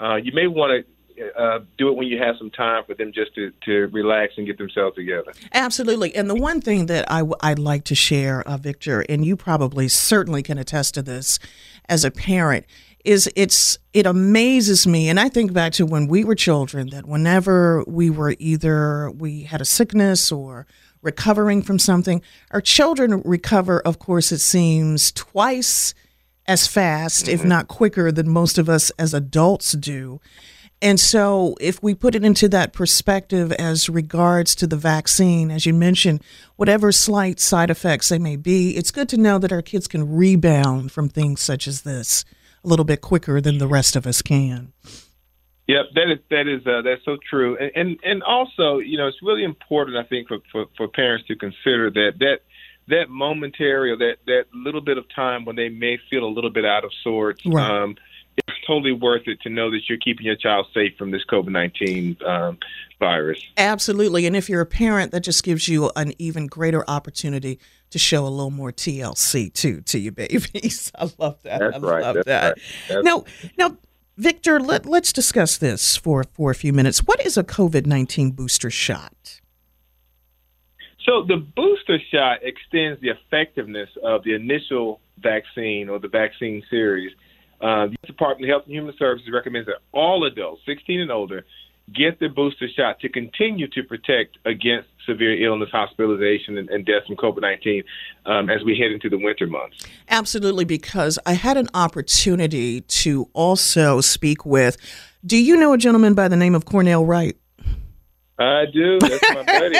uh, 0.04 0.16
you 0.16 0.32
may 0.32 0.46
want 0.46 0.70
to 0.70 0.92
uh, 1.36 1.60
do 1.76 1.88
it 1.88 1.96
when 1.96 2.06
you 2.06 2.18
have 2.18 2.36
some 2.38 2.50
time 2.50 2.84
for 2.86 2.94
them 2.94 3.12
just 3.12 3.34
to, 3.34 3.52
to 3.64 3.86
relax 3.92 4.34
and 4.36 4.46
get 4.46 4.58
themselves 4.58 4.96
together. 4.96 5.32
Absolutely. 5.52 6.14
And 6.14 6.28
the 6.28 6.34
one 6.34 6.60
thing 6.60 6.86
that 6.86 7.10
I, 7.10 7.22
I'd 7.40 7.58
like 7.58 7.84
to 7.84 7.94
share, 7.94 8.42
uh, 8.42 8.56
Victor, 8.56 9.04
and 9.08 9.24
you 9.24 9.36
probably 9.36 9.88
certainly 9.88 10.42
can 10.42 10.58
attest 10.58 10.94
to 10.94 11.02
this 11.02 11.38
as 11.88 12.04
a 12.04 12.10
parent, 12.10 12.66
is 13.04 13.30
it's 13.36 13.78
it 13.94 14.06
amazes 14.06 14.84
me 14.84 15.08
and 15.08 15.20
i 15.20 15.28
think 15.28 15.52
back 15.52 15.72
to 15.72 15.86
when 15.86 16.08
we 16.08 16.24
were 16.24 16.34
children 16.34 16.90
that 16.90 17.06
whenever 17.06 17.84
we 17.86 18.10
were 18.10 18.34
either 18.40 19.08
we 19.12 19.44
had 19.44 19.60
a 19.60 19.64
sickness 19.64 20.32
or 20.32 20.66
recovering 21.02 21.62
from 21.62 21.78
something. 21.78 22.22
Our 22.50 22.60
children 22.60 23.22
recover, 23.24 23.80
of 23.80 23.98
course, 23.98 24.32
it 24.32 24.40
seems 24.40 25.12
twice 25.12 25.94
as 26.46 26.66
fast, 26.66 27.26
mm-hmm. 27.26 27.34
if 27.34 27.44
not 27.44 27.68
quicker, 27.68 28.10
than 28.10 28.28
most 28.28 28.58
of 28.58 28.68
us 28.68 28.90
as 28.98 29.14
adults 29.14 29.72
do. 29.72 30.20
And 30.80 31.00
so, 31.00 31.56
if 31.60 31.82
we 31.82 31.94
put 31.94 32.14
it 32.14 32.24
into 32.24 32.48
that 32.50 32.72
perspective 32.72 33.50
as 33.52 33.88
regards 33.88 34.54
to 34.56 34.66
the 34.66 34.76
vaccine, 34.76 35.50
as 35.50 35.66
you 35.66 35.74
mentioned, 35.74 36.22
whatever 36.54 36.92
slight 36.92 37.40
side 37.40 37.68
effects 37.68 38.10
they 38.10 38.18
may 38.18 38.36
be, 38.36 38.76
it's 38.76 38.92
good 38.92 39.08
to 39.08 39.16
know 39.16 39.38
that 39.38 39.52
our 39.52 39.62
kids 39.62 39.88
can 39.88 40.14
rebound 40.16 40.92
from 40.92 41.08
things 41.08 41.40
such 41.40 41.66
as 41.66 41.82
this 41.82 42.24
a 42.64 42.68
little 42.68 42.84
bit 42.84 43.00
quicker 43.00 43.40
than 43.40 43.58
the 43.58 43.66
rest 43.66 43.96
of 43.96 44.06
us 44.06 44.22
can. 44.22 44.72
Yep, 45.66 45.86
that 45.94 46.10
is 46.12 46.18
that 46.30 46.46
is 46.48 46.66
uh, 46.66 46.82
that's 46.82 47.04
so 47.04 47.18
true, 47.28 47.58
and, 47.58 47.72
and 47.74 47.98
and 48.02 48.22
also 48.22 48.78
you 48.78 48.96
know 48.96 49.06
it's 49.06 49.20
really 49.20 49.44
important 49.44 49.98
I 49.98 50.04
think 50.04 50.28
for, 50.28 50.38
for 50.50 50.66
for 50.76 50.88
parents 50.88 51.26
to 51.26 51.36
consider 51.36 51.90
that 51.90 52.12
that 52.20 52.40
that 52.88 53.10
momentary 53.10 53.90
or 53.90 53.96
that 53.96 54.16
that 54.26 54.44
little 54.54 54.80
bit 54.80 54.96
of 54.96 55.04
time 55.14 55.44
when 55.44 55.56
they 55.56 55.68
may 55.68 55.98
feel 56.08 56.24
a 56.24 56.32
little 56.32 56.50
bit 56.50 56.64
out 56.64 56.84
of 56.84 56.90
sorts. 57.02 57.44
Right. 57.44 57.70
Um, 57.70 57.96
it's 58.46 58.58
totally 58.66 58.92
worth 58.92 59.26
it 59.26 59.40
to 59.42 59.48
know 59.48 59.70
that 59.70 59.88
you're 59.88 59.98
keeping 59.98 60.26
your 60.26 60.36
child 60.36 60.66
safe 60.72 60.96
from 60.96 61.10
this 61.10 61.24
COVID 61.24 61.50
19 61.50 62.16
um, 62.26 62.58
virus. 62.98 63.42
Absolutely. 63.56 64.26
And 64.26 64.36
if 64.36 64.48
you're 64.48 64.60
a 64.60 64.66
parent, 64.66 65.12
that 65.12 65.20
just 65.20 65.42
gives 65.42 65.68
you 65.68 65.90
an 65.96 66.12
even 66.18 66.46
greater 66.46 66.88
opportunity 66.88 67.58
to 67.90 67.98
show 67.98 68.26
a 68.26 68.28
little 68.28 68.50
more 68.50 68.72
TLC 68.72 69.52
too 69.52 69.80
to 69.82 69.98
your 69.98 70.12
babies. 70.12 70.92
I 70.98 71.10
love 71.18 71.42
that. 71.42 71.60
That's 71.60 71.76
I 71.76 71.78
right. 71.78 72.02
love 72.02 72.14
That's 72.16 72.26
that. 72.26 72.58
Right. 72.90 73.04
Now, 73.04 73.24
now, 73.58 73.76
Victor, 74.16 74.58
let, 74.58 74.84
let's 74.84 75.12
discuss 75.12 75.58
this 75.58 75.96
for, 75.96 76.24
for 76.32 76.50
a 76.50 76.54
few 76.54 76.72
minutes. 76.72 76.98
What 77.00 77.24
is 77.24 77.36
a 77.36 77.44
COVID 77.44 77.86
19 77.86 78.32
booster 78.32 78.70
shot? 78.70 79.40
So, 81.04 81.22
the 81.22 81.36
booster 81.36 81.98
shot 82.12 82.40
extends 82.42 83.00
the 83.00 83.10
effectiveness 83.10 83.88
of 84.02 84.24
the 84.24 84.34
initial 84.34 85.00
vaccine 85.18 85.88
or 85.88 85.98
the 85.98 86.08
vaccine 86.08 86.62
series. 86.68 87.12
Uh, 87.60 87.86
the 87.86 88.06
Department 88.06 88.48
of 88.48 88.54
Health 88.54 88.62
and 88.66 88.74
Human 88.74 88.94
Services 88.96 89.28
recommends 89.32 89.66
that 89.66 89.78
all 89.92 90.24
adults 90.24 90.62
16 90.66 91.00
and 91.00 91.10
older 91.10 91.44
get 91.94 92.20
the 92.20 92.28
booster 92.28 92.68
shot 92.68 93.00
to 93.00 93.08
continue 93.08 93.66
to 93.68 93.82
protect 93.82 94.36
against 94.44 94.88
severe 95.06 95.42
illness, 95.42 95.70
hospitalization, 95.70 96.58
and, 96.58 96.68
and 96.68 96.84
death 96.84 97.06
from 97.06 97.16
COVID 97.16 97.40
19 97.40 97.82
um, 98.26 98.50
as 98.50 98.62
we 98.62 98.78
head 98.78 98.92
into 98.92 99.08
the 99.08 99.18
winter 99.18 99.46
months. 99.46 99.78
Absolutely, 100.08 100.64
because 100.64 101.18
I 101.24 101.32
had 101.32 101.56
an 101.56 101.68
opportunity 101.74 102.82
to 102.82 103.28
also 103.32 104.00
speak 104.00 104.44
with. 104.44 104.76
Do 105.24 105.36
you 105.36 105.56
know 105.56 105.72
a 105.72 105.78
gentleman 105.78 106.14
by 106.14 106.28
the 106.28 106.36
name 106.36 106.54
of 106.54 106.64
Cornell 106.64 107.04
Wright? 107.04 107.36
I 108.38 108.66
do. 108.72 108.98
That's 109.00 109.34
my 109.34 109.42
buddy. 109.42 109.78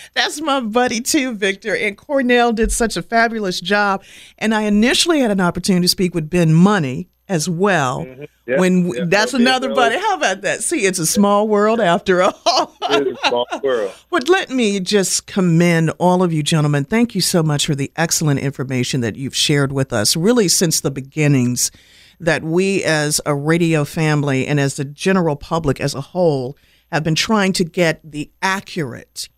That's 0.14 0.40
my 0.40 0.60
buddy 0.60 1.00
too, 1.00 1.34
Victor. 1.34 1.76
And 1.76 1.96
Cornell 1.96 2.52
did 2.52 2.72
such 2.72 2.96
a 2.96 3.02
fabulous 3.02 3.60
job. 3.60 4.02
And 4.38 4.54
I 4.54 4.62
initially 4.62 5.20
had 5.20 5.30
an 5.30 5.40
opportunity 5.40 5.84
to 5.84 5.88
speak 5.88 6.14
with 6.14 6.30
Ben 6.30 6.54
Money 6.54 7.08
as 7.28 7.48
well. 7.48 8.04
Mm-hmm. 8.04 8.24
Yep. 8.46 8.58
When 8.58 8.88
yep. 8.88 9.10
that's 9.10 9.34
another 9.34 9.74
buddy. 9.74 9.98
How 9.98 10.16
about 10.16 10.40
that? 10.40 10.62
See, 10.62 10.86
it's 10.86 10.98
a 10.98 11.06
small 11.06 11.46
world 11.46 11.80
after 11.80 12.22
all. 12.22 12.74
it's 12.82 13.20
a 13.22 13.28
small 13.28 13.46
world. 13.62 13.92
But 14.10 14.28
let 14.28 14.48
me 14.48 14.80
just 14.80 15.26
commend 15.26 15.90
all 15.98 16.22
of 16.22 16.32
you 16.32 16.42
gentlemen. 16.42 16.84
Thank 16.84 17.14
you 17.14 17.20
so 17.20 17.42
much 17.42 17.66
for 17.66 17.74
the 17.74 17.92
excellent 17.96 18.40
information 18.40 19.02
that 19.02 19.16
you've 19.16 19.36
shared 19.36 19.70
with 19.70 19.92
us, 19.92 20.16
really 20.16 20.48
since 20.48 20.80
the 20.80 20.90
beginnings, 20.90 21.70
that 22.18 22.42
we 22.42 22.82
as 22.82 23.20
a 23.26 23.34
radio 23.34 23.84
family 23.84 24.46
and 24.46 24.58
as 24.58 24.76
the 24.76 24.84
general 24.84 25.36
public 25.36 25.78
as 25.80 25.94
a 25.94 26.00
whole 26.00 26.56
have 26.90 27.04
been 27.04 27.14
trying 27.14 27.52
to 27.54 27.64
get 27.64 28.00
the 28.02 28.30
accurate 28.42 29.28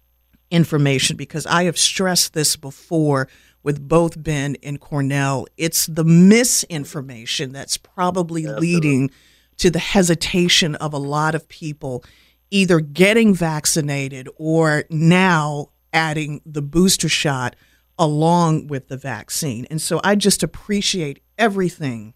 information 0.51 1.17
because 1.17 1.47
I 1.47 1.65
have 1.65 1.79
stressed 1.79 2.33
this 2.33 2.57
before 2.57 3.29
with 3.63 3.87
both 3.87 4.23
Ben 4.23 4.57
and 4.63 4.81
Cornell. 4.81 5.47
It's 5.57 5.87
the 5.87 6.05
misinformation 6.05 7.53
that's 7.53 7.77
probably 7.77 8.47
leading 8.47 9.11
to 9.59 9.71
the 9.71 9.79
hesitation 9.79 10.75
of 10.77 10.93
a 10.93 10.99
lot 10.99 11.35
of 11.35 11.49
people 11.49 12.05
either 12.51 12.81
getting 12.81 13.35
vaccinated 13.35 14.29
or 14.37 14.85
now 14.91 15.69
adding 15.93 16.41
the 16.47 16.63
booster 16.63 17.09
shot 17.09 17.55
along 17.99 18.67
with 18.69 18.89
the 18.89 18.97
vaccine. 18.97 19.67
And 19.71 19.81
so 19.81 20.01
I 20.03 20.15
just 20.17 20.43
appreciate 20.43 21.23
everything 21.39 22.15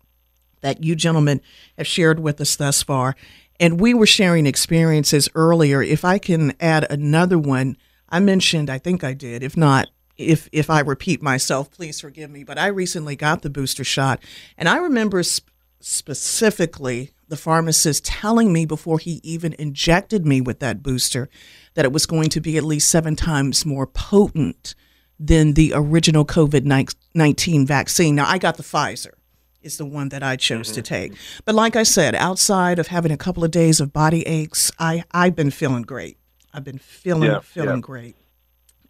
that 0.62 0.82
you 0.82 0.96
gentlemen 0.96 1.42
have 1.76 1.86
shared 1.86 2.18
with 2.18 2.40
us 2.40 2.56
thus 2.56 2.82
far. 2.82 3.14
And 3.60 3.80
we 3.80 3.94
were 3.94 4.06
sharing 4.06 4.46
experiences 4.46 5.28
earlier. 5.34 5.82
If 5.82 6.04
I 6.04 6.18
can 6.18 6.54
add 6.60 6.90
another 6.90 7.38
one, 7.38 7.76
I 8.08 8.20
mentioned, 8.20 8.68
I 8.68 8.78
think 8.78 9.04
I 9.04 9.14
did, 9.14 9.42
if 9.42 9.56
not, 9.56 9.88
if 10.16 10.48
if 10.52 10.70
I 10.70 10.80
repeat 10.80 11.22
myself, 11.22 11.70
please 11.70 12.00
forgive 12.00 12.30
me. 12.30 12.44
But 12.44 12.58
I 12.58 12.68
recently 12.68 13.16
got 13.16 13.42
the 13.42 13.50
booster 13.50 13.84
shot, 13.84 14.20
and 14.56 14.68
I 14.68 14.76
remember 14.76 15.22
sp- 15.26 15.50
specifically 15.80 17.10
the 17.28 17.36
pharmacist 17.36 18.04
telling 18.04 18.52
me 18.52 18.64
before 18.64 18.98
he 18.98 19.20
even 19.22 19.54
injected 19.58 20.24
me 20.24 20.40
with 20.40 20.60
that 20.60 20.82
booster 20.82 21.28
that 21.74 21.84
it 21.84 21.92
was 21.92 22.06
going 22.06 22.28
to 22.30 22.40
be 22.40 22.56
at 22.56 22.64
least 22.64 22.88
seven 22.88 23.16
times 23.16 23.66
more 23.66 23.86
potent 23.86 24.74
than 25.18 25.54
the 25.54 25.72
original 25.74 26.24
COVID 26.24 26.64
19 27.14 27.66
vaccine. 27.66 28.14
Now, 28.14 28.28
I 28.28 28.38
got 28.38 28.56
the 28.56 28.62
Pfizer, 28.62 29.12
is 29.64 29.78
the 29.78 29.84
one 29.86 30.10
that 30.10 30.22
I 30.22 30.36
chose 30.36 30.68
mm-hmm. 30.68 30.74
to 30.74 30.82
take. 30.82 31.12
But 31.44 31.54
like 31.54 31.76
I 31.76 31.82
said, 31.82 32.14
outside 32.14 32.78
of 32.78 32.88
having 32.88 33.12
a 33.12 33.16
couple 33.16 33.44
of 33.44 33.50
days 33.50 33.80
of 33.80 33.92
body 33.92 34.26
aches, 34.26 34.70
I, 34.78 35.04
I've 35.12 35.34
been 35.34 35.50
feeling 35.50 35.82
great. 35.82 36.18
I've 36.52 36.64
been 36.64 36.78
feeling 36.78 37.30
yeah, 37.30 37.40
feeling 37.40 37.76
yeah. 37.76 37.80
great. 37.80 38.16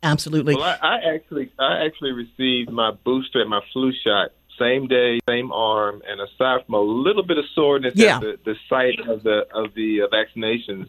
Absolutely. 0.02 0.54
Well, 0.54 0.64
I, 0.82 0.96
I 0.96 1.14
actually 1.14 1.50
I 1.58 1.84
actually 1.87 2.12
received 2.12 2.70
my 2.70 2.90
booster 2.90 3.40
and 3.40 3.48
my 3.48 3.62
flu 3.72 3.92
shot 4.04 4.32
same 4.58 4.87
day, 4.87 5.18
same 5.28 5.52
arm, 5.52 6.02
and 6.06 6.20
aside 6.20 6.64
from 6.66 6.74
a 6.74 6.80
little 6.80 7.24
bit 7.24 7.38
of 7.38 7.44
soreness 7.54 7.94
yeah. 7.96 8.16
at 8.16 8.20
the, 8.20 8.38
the 8.44 8.54
site 8.68 9.00
of 9.08 9.22
the 9.22 9.46
of 9.52 9.74
the 9.74 10.02
uh, 10.02 10.08
vaccinations, 10.08 10.88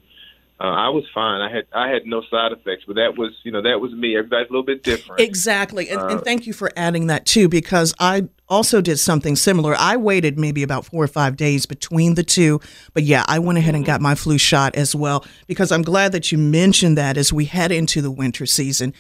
uh, 0.58 0.64
I 0.64 0.88
was 0.88 1.04
fine. 1.14 1.42
I 1.42 1.54
had 1.54 1.66
I 1.74 1.90
had 1.90 2.06
no 2.06 2.22
side 2.32 2.54
effects, 2.54 2.86
but 2.88 2.96
that 2.96 3.18
was 3.18 3.34
you 3.44 3.52
know 3.52 3.62
that 3.62 3.82
was 3.82 3.92
me. 3.92 4.16
Everybody's 4.16 4.50
a 4.50 4.54
little 4.54 4.64
bit 4.64 4.84
different. 4.84 5.20
Exactly, 5.20 5.90
and, 5.90 6.00
uh, 6.00 6.08
and 6.08 6.22
thank 6.22 6.48
you 6.48 6.54
for 6.54 6.72
adding 6.78 7.08
that 7.08 7.26
too, 7.26 7.50
because 7.50 7.94
I 8.00 8.30
also 8.48 8.80
did 8.80 8.98
something 8.98 9.36
similar. 9.36 9.76
I 9.78 9.98
waited 9.98 10.40
maybe 10.40 10.64
about 10.64 10.86
four 10.86 11.04
or 11.04 11.10
five 11.10 11.36
days 11.36 11.66
between 11.66 12.16
the 12.16 12.24
two, 12.24 12.62
but 12.94 13.04
yeah, 13.04 13.26
I 13.28 13.40
went 13.40 13.58
ahead 13.58 13.76
and 13.76 13.84
mm-hmm. 13.84 13.92
got 13.92 14.02
my 14.02 14.16
flu 14.16 14.38
shot 14.38 14.76
as 14.76 14.96
well 14.96 15.26
because 15.46 15.74
I'm 15.74 15.82
glad 15.82 16.14
that 16.14 16.32
you 16.32 16.38
mentioned 16.38 16.98
that 16.98 17.18
as 17.18 17.34
we 17.34 17.46
head 17.46 17.74
into 17.74 18.02
the 18.02 18.12
winter 18.12 18.46
season. 18.46 18.94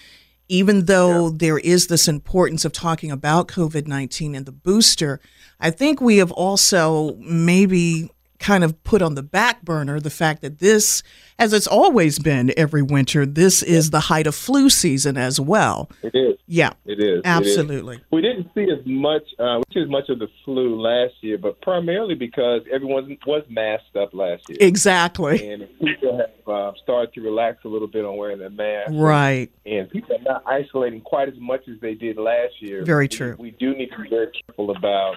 Even 0.47 0.85
though 0.85 1.27
yeah. 1.27 1.33
there 1.37 1.57
is 1.57 1.87
this 1.87 2.07
importance 2.07 2.65
of 2.65 2.71
talking 2.71 3.09
about 3.11 3.47
COVID 3.47 3.87
19 3.87 4.35
and 4.35 4.45
the 4.45 4.51
booster, 4.51 5.19
I 5.59 5.71
think 5.71 6.01
we 6.01 6.17
have 6.17 6.31
also 6.31 7.15
maybe 7.15 8.11
kind 8.39 8.63
of 8.63 8.81
put 8.83 9.01
on 9.01 9.15
the 9.15 9.23
back 9.23 9.63
burner 9.63 9.99
the 9.99 10.09
fact 10.09 10.41
that 10.41 10.59
this, 10.59 11.03
as 11.39 11.53
it's 11.53 11.67
always 11.67 12.19
been 12.19 12.53
every 12.57 12.81
winter, 12.81 13.25
this 13.25 13.63
is 13.63 13.89
the 13.91 14.01
height 14.01 14.27
of 14.27 14.35
flu 14.35 14.69
season 14.69 15.17
as 15.17 15.39
well. 15.39 15.89
It 16.03 16.13
is. 16.15 16.37
Yeah, 16.47 16.73
It 16.85 16.99
is. 16.99 17.05
It 17.05 17.17
is. 17.17 17.21
absolutely. 17.25 18.01
We 18.11 18.21
didn't 18.21 18.49
see 18.53 18.63
as 18.71 18.85
much. 18.85 19.23
Uh, 19.39 19.59
we 19.67 19.73
see 19.73 19.81
as 19.81 19.89
much 19.89 20.09
of 20.09 20.19
the 20.19 20.27
flu 20.43 20.79
last 20.79 21.13
year, 21.21 21.37
but 21.39 21.59
primarily 21.61 22.13
because 22.13 22.61
everyone 22.71 23.17
was 23.25 23.43
masked 23.49 23.95
up 23.95 24.13
last 24.13 24.43
year, 24.49 24.57
Exactly. 24.61 25.49
and 25.51 25.67
people 25.79 26.17
have 26.19 26.47
uh, 26.47 26.71
started 26.83 27.13
to 27.15 27.21
relax 27.21 27.65
a 27.65 27.67
little 27.67 27.87
bit 27.87 28.05
on 28.05 28.17
wearing 28.17 28.37
their 28.39 28.51
mask. 28.51 28.91
Right. 28.93 29.49
and 29.65 29.89
people 29.89 30.15
are 30.17 30.21
not 30.21 30.43
isolating 30.45 31.01
quite 31.01 31.29
as 31.29 31.35
much 31.39 31.61
as 31.67 31.79
they 31.81 31.95
did 31.95 32.17
last 32.17 32.53
year. 32.61 32.83
Very 32.83 33.05
We- 33.05 33.07
true. 33.09 33.35
We, 33.39 33.51
do 33.51 33.73
need 33.75 33.89
to 33.91 34.03
be 34.03 34.09
very 34.09 34.27
careful 34.45 34.69
about 34.71 35.15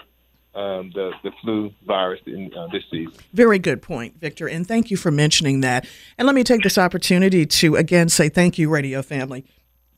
um, 0.54 0.90
the 0.94 1.12
the 1.22 1.30
flu 1.42 1.72
virus 1.86 2.20
in 2.26 2.52
uh, 2.54 2.66
this 2.72 2.82
season. 2.90 3.12
Very 3.32 3.58
good 3.58 3.82
point, 3.82 4.18
Victor. 4.20 4.48
And 4.48 4.66
thank 4.66 4.90
you 4.90 4.96
for 4.96 5.10
mentioning 5.10 5.60
that. 5.60 5.86
And 6.16 6.26
let 6.26 6.34
me 6.34 6.44
take 6.44 6.62
this 6.62 6.78
opportunity 6.78 7.46
to 7.46 7.76
again 7.76 8.08
say 8.08 8.28
thank 8.28 8.58
you, 8.58 8.68
Radio 8.68 9.02
Family, 9.02 9.44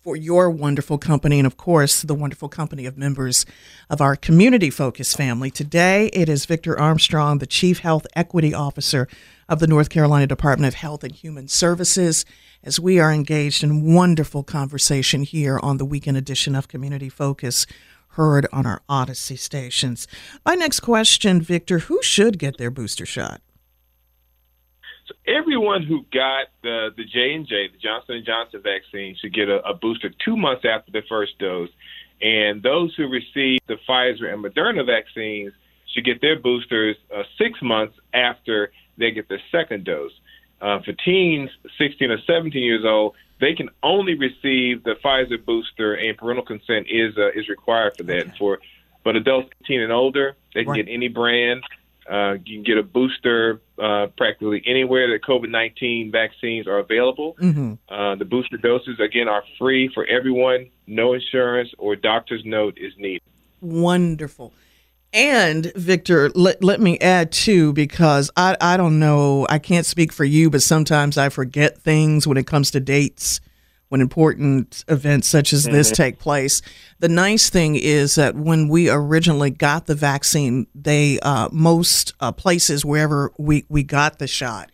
for 0.03 0.17
your 0.17 0.51
wonderful 0.51 0.99
company 0.99 1.39
and, 1.39 1.47
of 1.47 1.57
course, 1.57 2.03
the 2.03 2.15
wonderful 2.15 2.49
company 2.49 2.87
of 2.87 2.97
members 2.97 3.45
of 3.89 4.01
our 4.01 4.17
community 4.17 4.71
focused 4.71 5.17
family. 5.17 5.51
Today, 5.51 6.07
it 6.13 6.29
is 6.29 6.47
Victor 6.47 6.79
Armstrong, 6.79 7.39
the 7.39 7.47
Chief 7.47 7.81
Health 7.81 8.07
Equity 8.17 8.55
Officer 8.55 9.09
of 9.49 9.59
the 9.59 9.67
North 9.67 9.91
Carolina 9.91 10.27
Department 10.27 10.69
of 10.69 10.79
Health 10.79 11.05
and 11.05 11.13
Human 11.13 11.49
Services, 11.49 12.25
as 12.63 12.79
we 12.79 12.99
are 12.99 13.13
engaged 13.13 13.63
in 13.63 13.95
wonderful 13.95 14.43
conversation 14.43 15.23
here 15.23 15.59
on 15.59 15.77
the 15.77 15.85
weekend 15.85 16.17
edition 16.17 16.55
of 16.55 16.69
Community 16.69 17.09
Focus. 17.09 17.67
Heard 18.20 18.46
on 18.52 18.66
our 18.66 18.83
Odyssey 18.87 19.37
stations. 19.37 20.06
My 20.44 20.54
next 20.54 20.80
question, 20.80 21.40
Victor, 21.40 21.78
who 21.78 22.02
should 22.02 22.38
get 22.38 22.59
their 22.59 22.70
booster 22.70 23.06
shot? 23.06 23.40
So 25.06 25.14
everyone 25.26 25.85
who 25.85 26.04
got 26.12 26.48
the 26.62 26.90
the 26.94 27.04
J 27.04 27.33
and 27.33 27.48
J, 27.48 27.68
the 27.68 27.78
Johnson 27.78 28.16
and 28.16 28.26
Johnson 28.26 28.61
vaccine, 28.62 29.16
should 29.18 29.33
get 29.33 29.48
a, 29.48 29.66
a 29.66 29.72
booster 29.72 30.11
two 30.22 30.37
months 30.37 30.66
after 30.70 30.92
the 30.92 31.00
first 31.09 31.38
dose, 31.38 31.70
and 32.20 32.62
those 32.62 32.94
who 32.94 33.09
received 33.09 33.62
the 33.68 33.78
Pfizer 33.88 34.30
and 34.30 34.44
Moderna 34.44 34.85
vaccines 34.85 35.54
should 35.94 36.04
get 36.04 36.20
their 36.20 36.38
boosters 36.38 36.96
uh, 37.16 37.22
six 37.38 37.59
months 37.62 37.96
after 38.12 38.70
they 38.98 39.12
get 39.12 39.30
their 39.30 39.40
second 39.50 39.87
dose. 39.87 40.12
Uh, 40.61 40.81
for 40.83 40.92
teens 40.92 41.51
16 41.79 42.11
or 42.11 42.18
17 42.27 42.62
years 42.62 42.85
old, 42.85 43.14
they 43.40 43.55
can 43.55 43.70
only 43.83 44.14
receive 44.14 44.85
the 44.85 44.94
Pfizer 45.03 45.42
booster, 45.44 45.94
and 45.94 46.16
parental 46.18 46.44
consent 46.44 46.87
is 46.90 47.16
uh, 47.16 47.29
is 47.31 47.49
required 47.49 47.96
for 47.96 48.03
that. 48.05 48.37
For 48.37 48.59
but 49.03 49.16
adults 49.16 49.49
18 49.64 49.81
and 49.81 49.92
older, 49.92 50.37
they 50.55 50.64
can 50.64 50.73
Right. 50.73 50.85
get 50.85 50.92
any 50.92 51.09
brand. 51.09 51.62
Uh, 52.11 52.35
you 52.44 52.57
can 52.57 52.64
get 52.64 52.77
a 52.77 52.83
booster 52.83 53.61
uh, 53.79 54.09
practically 54.16 54.62
anywhere 54.66 55.11
that 55.11 55.23
COVID 55.23 55.49
19 55.49 56.11
vaccines 56.11 56.66
are 56.66 56.79
available. 56.79 57.37
Mm-hmm. 57.40 57.75
Uh, 57.88 58.16
the 58.16 58.25
booster 58.25 58.57
doses, 58.57 58.99
again, 59.01 59.29
are 59.29 59.44
free 59.59 59.88
for 59.94 60.05
everyone. 60.07 60.66
No 60.87 61.12
insurance 61.14 61.70
or 61.79 61.96
doctor's 61.96 62.44
note 62.44 62.77
is 62.79 62.92
needed. 62.99 63.23
Wonderful. 63.61 64.53
And 65.12 65.73
Victor, 65.75 66.31
let, 66.31 66.62
let 66.62 66.81
me 66.81 66.99
add 67.01 67.33
too, 67.33 67.73
because 67.73 68.31
I, 68.37 68.57
I 68.61 68.77
don't 68.77 69.01
know, 69.01 69.46
I 69.49 69.59
can't 69.59 69.87
speak 69.87 70.12
for 70.12 70.25
you, 70.25 70.51
but 70.51 70.62
sometimes 70.62 71.18
I 71.18 71.31
forget 71.31 71.79
things 71.79 72.27
when 72.27 72.37
it 72.37 72.46
comes 72.46 72.70
to 72.73 72.81
dates 72.81 73.40
when 73.88 74.01
important 74.01 74.85
events 74.87 75.27
such 75.27 75.53
as 75.53 75.64
this 75.64 75.90
take 75.90 76.20
place. 76.20 76.62
The 77.01 77.09
nice 77.09 77.51
thing 77.51 77.75
is 77.75 78.14
that 78.14 78.37
when 78.37 78.68
we 78.68 78.88
originally 78.88 79.51
got 79.51 79.87
the 79.87 79.96
vaccine, 79.96 80.68
they 80.77 81.18
uh, 81.20 81.49
most 81.51 82.14
uh, 82.20 82.31
places 82.31 82.85
wherever 82.85 83.33
we, 83.37 83.64
we 83.68 83.83
got 83.83 84.20
the 84.20 84.29
shot 84.29 84.70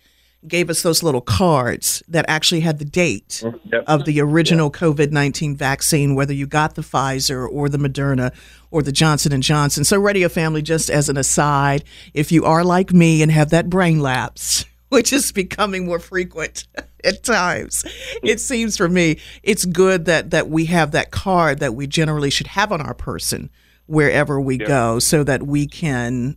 gave 0.49 0.71
us 0.71 0.83
those 0.83 1.03
little 1.03 1.21
cards 1.21 2.03
that 2.09 2.25
actually 2.29 2.61
had 2.61 2.79
the 2.79 2.85
date 2.85 3.43
mm-hmm. 3.45 3.57
Yep. 3.73 3.85
of 3.87 4.05
the 4.05 4.21
original 4.21 4.71
COVID 4.71 5.11
nineteen 5.11 5.57
vaccine, 5.57 6.15
whether 6.15 6.33
you 6.33 6.47
got 6.47 6.75
the 6.75 6.83
Pfizer 6.83 7.49
or 7.49 7.69
the 7.69 7.79
Moderna 7.79 8.33
or 8.71 8.83
the 8.83 8.93
Johnson 8.93 9.33
and 9.33 9.43
Johnson. 9.43 9.85
So, 9.85 9.99
Radio 9.99 10.29
Family, 10.29 10.63
just 10.63 10.91
as 10.91 11.09
an 11.09 11.17
aside, 11.17 11.85
if 12.15 12.33
you 12.33 12.45
are 12.45 12.65
like 12.65 12.93
me 12.93 13.23
and 13.23 13.31
have 13.33 13.51
that 13.51 13.71
brain 13.71 14.01
lapse, 14.01 14.65
which 14.89 15.13
is 15.13 15.33
becoming 15.33 15.87
more 15.87 15.99
frequent 15.99 16.67
at 17.05 17.23
times, 17.23 17.85
it 18.23 18.41
seems 18.41 18.77
for 18.77 18.89
me 18.89 19.19
it's 19.43 19.65
good 19.65 20.05
that 20.07 20.31
that 20.31 20.49
we 20.49 20.67
have 20.67 20.93
that 20.93 21.11
card 21.11 21.61
that 21.61 21.75
we 21.75 21.87
generally 21.87 22.31
should 22.31 22.49
have 22.49 22.73
on 22.73 22.81
our 22.81 22.95
person 22.95 23.51
wherever 23.87 24.41
we 24.41 24.59
go, 24.59 24.99
so 24.99 25.23
that 25.23 25.45
we 25.45 25.67
can 25.67 26.37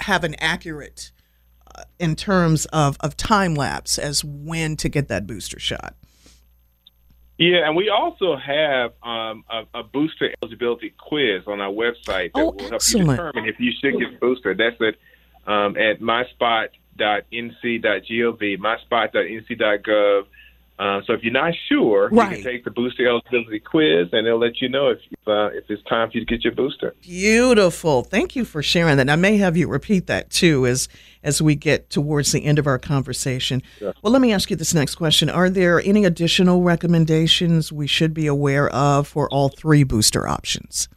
have 0.00 0.24
an 0.24 0.34
accurate 0.38 1.12
in 1.98 2.16
terms 2.16 2.66
of, 2.66 2.96
of 3.00 3.16
time 3.16 3.54
lapse 3.54 3.98
as 3.98 4.24
when 4.24 4.76
to 4.76 4.88
get 4.88 5.08
that 5.08 5.26
booster 5.26 5.58
shot. 5.58 5.94
Yeah, 7.36 7.66
and 7.66 7.74
we 7.74 7.88
also 7.88 8.36
have 8.36 8.92
um, 9.02 9.44
a, 9.50 9.64
a 9.74 9.82
booster 9.82 10.32
eligibility 10.42 10.94
quiz 10.96 11.42
on 11.48 11.60
our 11.60 11.72
website 11.72 12.32
that 12.32 12.40
Oh, 12.40 12.52
will 12.52 12.58
help 12.60 12.74
excellent. 12.74 13.06
you 13.08 13.16
determine 13.16 13.46
if 13.48 13.58
you 13.58 13.72
should 13.80 13.98
get 13.98 14.14
a 14.14 14.18
booster. 14.20 14.54
That's 14.54 14.80
at 14.80 14.94
um, 15.52 15.76
at 15.76 16.00
myspot.nc.gov, 16.00 16.70
myspot.nc.gov. 18.58 20.26
Uh, 20.78 21.00
so 21.06 21.12
if 21.12 21.22
you're 21.22 21.32
not 21.32 21.54
sure, 21.68 22.08
you 22.12 22.20
can 22.20 22.42
take 22.42 22.64
the 22.64 22.70
booster 22.70 23.06
eligibility 23.06 23.60
quiz, 23.60 24.08
and 24.12 24.26
they'll 24.26 24.40
let 24.40 24.60
you 24.60 24.68
know 24.68 24.88
if 24.88 24.98
uh, 25.26 25.46
if 25.56 25.64
it's 25.68 25.82
time 25.84 26.10
for 26.10 26.18
you 26.18 26.24
to 26.24 26.26
get 26.26 26.42
your 26.42 26.52
booster. 26.52 26.94
Beautiful. 27.00 28.02
Thank 28.02 28.34
you 28.34 28.44
for 28.44 28.62
sharing 28.62 28.96
that. 28.96 29.02
And 29.02 29.10
I 29.10 29.16
may 29.16 29.36
have 29.36 29.56
you 29.56 29.68
repeat 29.68 30.06
that 30.08 30.30
too 30.30 30.66
as 30.66 30.88
as 31.22 31.40
we 31.40 31.54
get 31.54 31.90
towards 31.90 32.32
the 32.32 32.44
end 32.44 32.58
of 32.58 32.66
our 32.66 32.78
conversation. 32.78 33.62
Well, 33.80 34.12
let 34.12 34.20
me 34.20 34.32
ask 34.32 34.50
you 34.50 34.56
this 34.56 34.74
next 34.74 34.96
question. 34.96 35.30
Are 35.30 35.48
there 35.48 35.80
any 35.80 36.04
additional 36.04 36.62
recommendations 36.62 37.72
we 37.72 37.86
should 37.86 38.12
be 38.12 38.26
aware 38.26 38.68
of 38.70 39.06
for 39.06 39.28
all 39.30 39.48
three 39.48 39.84
booster 39.84 40.26
options? 40.26 40.88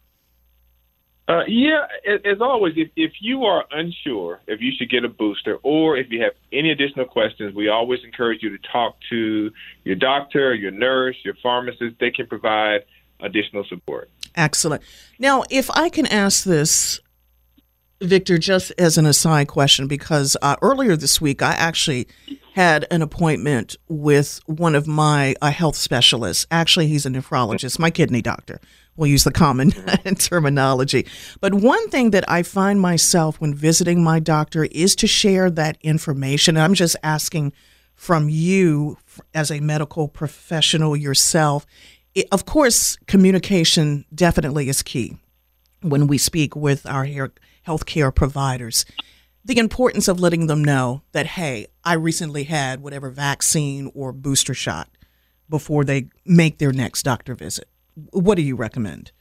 Uh, 1.27 1.43
yeah, 1.45 1.85
as 2.23 2.39
always, 2.39 2.73
if, 2.77 2.89
if 2.95 3.11
you 3.19 3.43
are 3.43 3.65
unsure 3.71 4.39
if 4.47 4.61
you 4.61 4.71
should 4.77 4.89
get 4.89 5.03
a 5.03 5.09
booster 5.09 5.57
or 5.61 5.97
if 5.97 6.09
you 6.09 6.21
have 6.21 6.31
any 6.53 6.71
additional 6.71 7.05
questions, 7.05 7.53
we 7.53 7.67
always 7.67 7.99
encourage 8.05 8.41
you 8.41 8.57
to 8.57 8.67
talk 8.71 8.95
to 9.09 9.51
your 9.83 9.95
doctor, 9.95 10.53
your 10.53 10.71
nurse, 10.71 11.17
your 11.25 11.35
pharmacist. 11.43 11.99
They 11.99 12.11
can 12.11 12.27
provide 12.27 12.85
additional 13.19 13.65
support. 13.65 14.09
Excellent. 14.35 14.81
Now, 15.19 15.43
if 15.49 15.69
I 15.71 15.89
can 15.89 16.05
ask 16.05 16.45
this, 16.45 17.01
Victor, 17.99 18.37
just 18.37 18.71
as 18.77 18.97
an 18.97 19.05
aside 19.05 19.47
question, 19.47 19.87
because 19.87 20.37
uh, 20.41 20.55
earlier 20.61 20.95
this 20.95 21.19
week 21.19 21.41
I 21.41 21.53
actually 21.53 22.07
had 22.53 22.85
an 22.89 23.01
appointment 23.01 23.75
with 23.89 24.39
one 24.45 24.75
of 24.75 24.87
my 24.87 25.35
uh, 25.41 25.51
health 25.51 25.75
specialists. 25.75 26.45
Actually, 26.51 26.87
he's 26.87 27.05
a 27.05 27.09
nephrologist, 27.09 27.79
my 27.79 27.89
kidney 27.89 28.21
doctor. 28.21 28.61
We'll 28.97 29.09
use 29.09 29.23
the 29.23 29.31
common 29.31 29.71
terminology. 30.17 31.05
But 31.39 31.53
one 31.53 31.89
thing 31.89 32.11
that 32.11 32.29
I 32.29 32.41
find 32.41 32.81
myself 32.81 33.39
when 33.39 33.53
visiting 33.53 34.03
my 34.03 34.19
doctor 34.19 34.65
is 34.65 34.95
to 34.97 35.07
share 35.07 35.49
that 35.51 35.77
information. 35.81 36.57
And 36.57 36.63
I'm 36.63 36.73
just 36.73 36.97
asking 37.03 37.53
from 37.93 38.27
you 38.27 38.97
as 39.33 39.51
a 39.51 39.59
medical 39.59 40.07
professional 40.07 40.95
yourself. 40.95 41.65
It, 42.15 42.27
of 42.31 42.45
course, 42.45 42.97
communication 43.07 44.05
definitely 44.13 44.67
is 44.67 44.81
key 44.81 45.17
when 45.81 46.07
we 46.07 46.17
speak 46.17 46.55
with 46.55 46.85
our 46.87 47.05
healthcare 47.65 48.13
providers. 48.13 48.85
The 49.45 49.59
importance 49.59 50.07
of 50.07 50.19
letting 50.19 50.47
them 50.47 50.63
know 50.63 51.03
that, 51.11 51.25
hey, 51.25 51.67
I 51.83 51.93
recently 51.93 52.45
had 52.45 52.81
whatever 52.81 53.09
vaccine 53.09 53.91
or 53.93 54.11
booster 54.11 54.53
shot 54.53 54.89
before 55.49 55.83
they 55.83 56.09
make 56.25 56.57
their 56.57 56.73
next 56.73 57.03
doctor 57.03 57.35
visit. 57.35 57.69
What 58.11 58.35
do 58.35 58.41
you 58.41 58.55
recommend? 58.55 59.11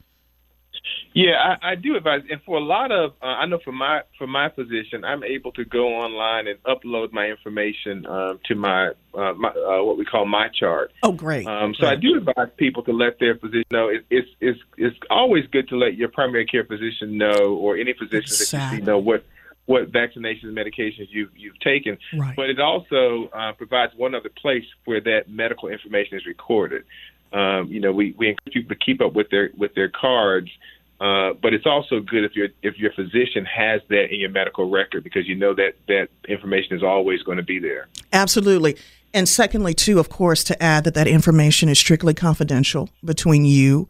Yeah, 1.14 1.56
I, 1.62 1.70
I 1.70 1.74
do 1.76 1.96
advise, 1.96 2.20
and 2.30 2.42
for 2.44 2.58
a 2.58 2.62
lot 2.62 2.92
of, 2.92 3.12
uh, 3.22 3.24
I 3.24 3.46
know 3.46 3.58
for 3.64 3.72
my 3.72 4.02
for 4.18 4.26
my 4.26 4.50
position, 4.50 5.02
I'm 5.02 5.24
able 5.24 5.50
to 5.52 5.64
go 5.64 5.88
online 5.88 6.46
and 6.46 6.62
upload 6.64 7.10
my 7.10 7.28
information 7.28 8.04
um, 8.04 8.38
to 8.44 8.54
my, 8.54 8.90
uh, 9.14 9.32
my 9.32 9.48
uh, 9.48 9.82
what 9.82 9.96
we 9.96 10.04
call 10.04 10.26
my 10.26 10.48
chart. 10.48 10.92
Oh, 11.02 11.12
great. 11.12 11.46
Um, 11.46 11.74
so 11.74 11.86
I 11.86 11.94
do 11.96 12.18
advise 12.18 12.50
people 12.58 12.82
to 12.82 12.92
let 12.92 13.18
their 13.18 13.34
physician 13.34 13.64
know. 13.70 13.88
It, 13.88 14.04
it's 14.10 14.28
it's 14.40 14.58
it's 14.76 14.96
always 15.08 15.46
good 15.50 15.68
to 15.70 15.78
let 15.78 15.94
your 15.94 16.08
primary 16.08 16.44
care 16.44 16.64
physician 16.64 17.16
know, 17.16 17.56
or 17.62 17.78
any 17.78 17.94
physician 17.94 18.58
that 18.60 18.72
you 18.72 18.78
see 18.80 18.84
know 18.84 18.98
what 18.98 19.24
what 19.64 19.90
vaccinations 19.90 20.44
and 20.44 20.56
medications 20.56 21.08
you've 21.10 21.30
you've 21.34 21.58
taken. 21.60 21.96
Right. 22.14 22.36
But 22.36 22.50
it 22.50 22.60
also 22.60 23.30
uh, 23.32 23.52
provides 23.52 23.94
one 23.96 24.14
other 24.14 24.30
place 24.40 24.64
where 24.84 25.00
that 25.00 25.30
medical 25.30 25.70
information 25.70 26.18
is 26.18 26.26
recorded. 26.26 26.84
Um, 27.32 27.68
you 27.68 27.80
know, 27.80 27.92
we, 27.92 28.14
we 28.16 28.28
encourage 28.28 28.54
people 28.54 28.74
to 28.74 28.84
keep 28.84 29.00
up 29.00 29.14
with 29.14 29.30
their 29.30 29.50
with 29.56 29.74
their 29.74 29.88
cards. 29.88 30.50
Uh, 30.98 31.34
but 31.42 31.52
it's 31.52 31.66
also 31.66 32.00
good 32.00 32.24
if 32.24 32.34
your 32.34 32.48
if 32.62 32.78
your 32.78 32.90
physician 32.92 33.44
has 33.44 33.82
that 33.88 34.10
in 34.10 34.18
your 34.18 34.30
medical 34.30 34.70
record 34.70 35.04
because 35.04 35.28
you 35.28 35.34
know 35.34 35.54
that 35.54 35.74
that 35.88 36.08
information 36.26 36.74
is 36.74 36.82
always 36.82 37.22
going 37.22 37.36
to 37.36 37.44
be 37.44 37.58
there. 37.58 37.86
Absolutely. 38.14 38.76
And 39.16 39.26
secondly, 39.26 39.72
too, 39.72 39.98
of 39.98 40.10
course, 40.10 40.44
to 40.44 40.62
add 40.62 40.84
that 40.84 40.92
that 40.92 41.08
information 41.08 41.70
is 41.70 41.78
strictly 41.78 42.12
confidential 42.12 42.90
between 43.02 43.46
you 43.46 43.88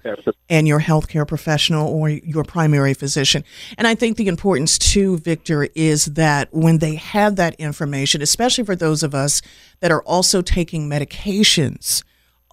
and 0.49 0.69
your 0.69 0.79
healthcare 0.79 1.27
professional 1.27 1.89
or 1.89 2.09
your 2.09 2.45
primary 2.45 2.95
physician. 2.95 3.43
And 3.77 3.89
I 3.89 3.97
think 3.97 4.19
the 4.19 4.29
importance, 4.29 4.79
too, 4.79 5.19
Victor, 5.19 5.69
is 5.75 6.05
that 6.07 6.55
when 6.55 6.79
they 6.79 6.95
have 6.95 7.35
that 7.37 7.57
information, 7.57 8.23
especially 8.23 8.63
for 8.63 8.77
those 8.77 9.03
of 9.03 9.17
us 9.17 9.43
that 9.81 9.91
are 9.91 10.03
also 10.03 10.43
taking 10.43 10.89
medications 10.89 12.05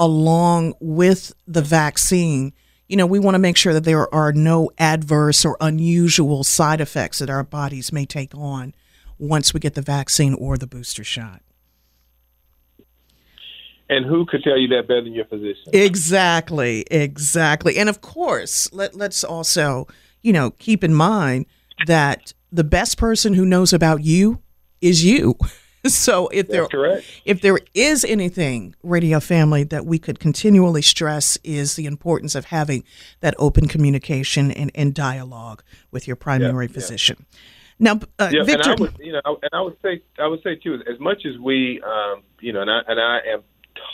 along 0.03 0.73
with 0.81 1.33
the 1.47 1.61
vaccine, 1.61 2.51
you 2.89 2.97
know, 2.97 3.05
we 3.05 3.19
want 3.19 3.35
to 3.35 3.39
make 3.39 3.55
sure 3.55 3.71
that 3.71 3.85
there 3.85 4.13
are 4.13 4.33
no 4.33 4.69
adverse 4.77 5.45
or 5.45 5.55
unusual 5.61 6.43
side 6.43 6.81
effects 6.81 7.19
that 7.19 7.29
our 7.29 7.43
bodies 7.43 7.93
may 7.93 8.05
take 8.05 8.35
on 8.35 8.75
once 9.17 9.53
we 9.53 9.61
get 9.61 9.75
the 9.75 9.81
vaccine 9.81 10.33
or 10.33 10.57
the 10.57 10.67
booster 10.67 11.05
shot. 11.05 11.41
And 13.89 14.05
who 14.05 14.25
could 14.25 14.43
tell 14.43 14.57
you 14.57 14.67
that 14.69 14.89
better 14.89 15.03
than 15.03 15.13
your 15.13 15.23
physician? 15.23 15.71
Exactly, 15.71 16.81
exactly. 16.91 17.77
And 17.77 17.87
of 17.87 18.01
course, 18.01 18.71
let, 18.73 18.95
let's 18.95 19.23
also, 19.23 19.87
you 20.21 20.33
know, 20.33 20.51
keep 20.51 20.83
in 20.83 20.93
mind 20.93 21.45
that 21.87 22.33
the 22.51 22.65
best 22.65 22.97
person 22.97 23.35
who 23.35 23.45
knows 23.45 23.71
about 23.71 24.03
you 24.03 24.41
is 24.81 25.05
you. 25.05 25.37
So 25.89 26.29
if 26.29 26.47
there 26.47 26.67
if 27.25 27.41
there 27.41 27.59
is 27.73 28.05
anything, 28.05 28.73
radio 28.83 29.19
family, 29.19 29.63
that 29.65 29.85
we 29.85 29.99
could 29.99 30.17
continually 30.17 30.81
stress 30.81 31.37
is 31.43 31.75
the 31.75 31.85
importance 31.85 32.35
of 32.35 32.45
having 32.45 32.85
that 33.19 33.35
open 33.37 33.67
communication 33.67 34.49
and, 34.51 34.71
and 34.75 34.93
dialogue 34.93 35.61
with 35.91 36.07
your 36.07 36.15
primary 36.15 36.67
yeah, 36.67 36.73
physician. 36.73 37.17
Yeah. 37.19 37.37
Now, 37.79 37.99
uh, 38.17 38.29
yeah, 38.31 38.43
Victor, 38.43 38.71
and 38.71 38.79
I 38.79 38.81
would, 38.81 38.97
you 38.99 39.11
know, 39.11 39.39
and 39.41 39.49
I 39.51 39.61
would 39.61 39.77
say, 39.81 40.01
I 40.17 40.27
would 40.27 40.41
say 40.41 40.55
too, 40.55 40.75
as 40.89 40.99
much 40.99 41.25
as 41.25 41.37
we, 41.37 41.81
um, 41.81 42.23
you 42.39 42.53
know, 42.53 42.61
and 42.61 42.71
I, 42.71 42.81
and 42.87 42.99
I 42.99 43.19
am 43.33 43.43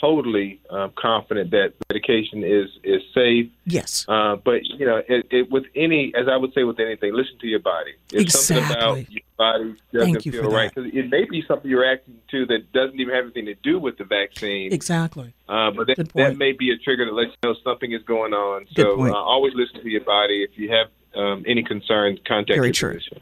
totally 0.00 0.60
um, 0.70 0.92
confident 0.96 1.50
that 1.50 1.74
medication 1.90 2.42
is 2.42 2.68
is 2.82 3.02
safe. 3.14 3.50
Yes. 3.66 4.06
Uh, 4.08 4.36
but 4.36 4.64
you 4.64 4.86
know, 4.86 5.02
it, 5.08 5.26
it, 5.30 5.50
with 5.50 5.64
any, 5.74 6.12
as 6.16 6.26
I 6.28 6.36
would 6.36 6.52
say, 6.54 6.64
with 6.64 6.80
anything, 6.80 7.12
listen 7.12 7.38
to 7.40 7.46
your 7.46 7.60
body. 7.60 7.92
If 8.12 8.22
exactly. 8.22 8.56
something 8.56 8.76
about 8.76 9.10
your 9.10 9.22
body 9.36 9.74
doesn't 9.92 10.22
feel 10.22 10.50
right, 10.50 10.72
because 10.74 10.90
it 10.92 11.10
may 11.10 11.24
be 11.24 11.44
something 11.46 11.70
you're 11.70 11.82
reacting 11.82 12.18
to 12.30 12.46
that 12.46 12.72
doesn't 12.72 12.98
even 12.98 13.14
have 13.14 13.24
anything 13.24 13.46
to 13.46 13.54
do 13.54 13.78
with 13.78 13.98
the 13.98 14.04
vaccine. 14.04 14.72
Exactly. 14.72 15.32
Uh, 15.48 15.70
but 15.70 15.86
that, 15.86 16.12
that 16.14 16.36
may 16.36 16.52
be 16.52 16.70
a 16.70 16.76
trigger 16.78 17.06
to 17.06 17.12
let 17.12 17.28
you 17.28 17.36
know 17.42 17.54
something 17.62 17.92
is 17.92 18.02
going 18.04 18.32
on. 18.32 18.66
Good 18.74 18.84
so 18.84 19.06
uh, 19.06 19.12
always 19.12 19.52
listen 19.54 19.82
to 19.82 19.88
your 19.88 20.04
body. 20.04 20.42
If 20.42 20.58
you 20.58 20.70
have 20.70 20.88
um, 21.14 21.44
any 21.46 21.62
concerns, 21.62 22.18
contact 22.26 22.56
Very 22.56 22.68
your 22.68 22.72
true. 22.72 22.94
physician. 22.94 23.20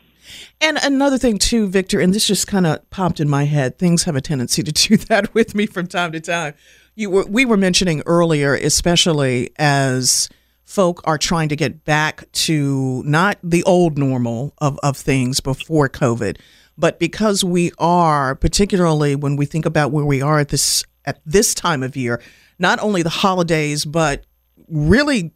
And 0.61 0.79
another 0.83 1.19
thing 1.19 1.39
too, 1.39 1.69
Victor, 1.69 2.01
and 2.01 2.15
this 2.15 2.27
just 2.27 2.47
kind 2.47 2.67
of 2.67 2.89
popped 2.91 3.21
in 3.21 3.29
my 3.29 3.45
head. 3.45 3.79
Things 3.79 4.05
have 4.05 4.17
a 4.17 4.21
tendency 4.21 4.63
to 4.63 4.73
do 4.73 4.97
that 5.09 5.35
with 5.35 5.55
me 5.55 5.67
from 5.67 5.87
time 5.87 6.13
to 6.13 6.21
time. 6.21 6.55
You 6.95 7.11
were, 7.11 7.27
we 7.27 7.45
were 7.45 7.57
mentioning 7.57 8.03
earlier, 8.07 8.55
especially 8.55 9.51
as 9.57 10.29
folk 10.65 11.01
are 11.05 11.17
trying 11.17 11.49
to 11.49 11.57
get 11.57 11.85
back 11.85 12.31
to 12.33 13.03
not 13.07 13.39
the 13.43 13.63
old 13.65 13.97
normal 13.97 14.53
of, 14.59 14.79
of 14.83 14.97
things 14.97 15.41
before 15.41 15.89
COVID, 15.89 16.39
but 16.77 16.99
because 16.99 17.43
we 17.43 17.73
are, 17.79 18.35
particularly 18.35 19.17
when 19.17 19.37
we 19.37 19.47
think 19.47 19.65
about 19.65 19.93
where 19.93 20.05
we 20.05 20.21
are 20.21 20.39
at 20.41 20.49
this 20.49 20.85
at 21.05 21.21
this 21.25 21.55
time 21.55 21.83
of 21.83 21.97
year, 21.97 22.21
not 22.59 22.79
only 22.81 23.03
the 23.03 23.09
holidays, 23.09 23.87
but 23.87 24.25
really 24.69 25.33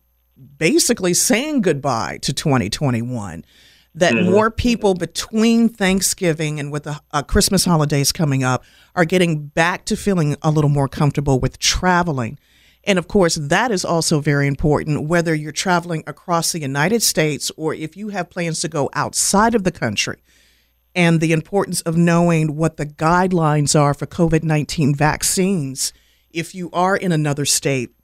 basically 0.58 1.14
saying 1.14 1.62
goodbye 1.62 2.18
to 2.22 2.32
2021 2.32 3.44
that 3.94 4.14
mm-hmm. 4.14 4.30
more 4.30 4.50
people 4.50 4.94
between 4.94 5.68
Thanksgiving 5.68 6.58
and 6.58 6.72
with 6.72 6.84
the 6.84 7.00
uh, 7.10 7.22
Christmas 7.22 7.64
holidays 7.64 8.12
coming 8.12 8.42
up 8.42 8.64
are 8.94 9.04
getting 9.04 9.46
back 9.46 9.84
to 9.86 9.96
feeling 9.96 10.36
a 10.42 10.50
little 10.50 10.70
more 10.70 10.88
comfortable 10.88 11.38
with 11.38 11.58
traveling. 11.58 12.38
And 12.84 12.98
of 12.98 13.06
course, 13.06 13.36
that 13.36 13.70
is 13.70 13.84
also 13.84 14.20
very 14.20 14.46
important, 14.46 15.08
whether 15.08 15.34
you're 15.34 15.52
traveling 15.52 16.02
across 16.06 16.52
the 16.52 16.60
United 16.60 17.02
States 17.02 17.52
or 17.56 17.74
if 17.74 17.96
you 17.96 18.08
have 18.08 18.30
plans 18.30 18.60
to 18.60 18.68
go 18.68 18.90
outside 18.92 19.54
of 19.54 19.64
the 19.64 19.70
country. 19.70 20.22
And 20.94 21.20
the 21.20 21.32
importance 21.32 21.80
of 21.82 21.96
knowing 21.96 22.56
what 22.56 22.76
the 22.76 22.86
guidelines 22.86 23.78
are 23.78 23.94
for 23.94 24.06
COVID 24.06 24.42
19 24.42 24.94
vaccines 24.94 25.92
if 26.30 26.54
you 26.54 26.70
are 26.72 26.96
in 26.96 27.12
another 27.12 27.44
state 27.44 27.94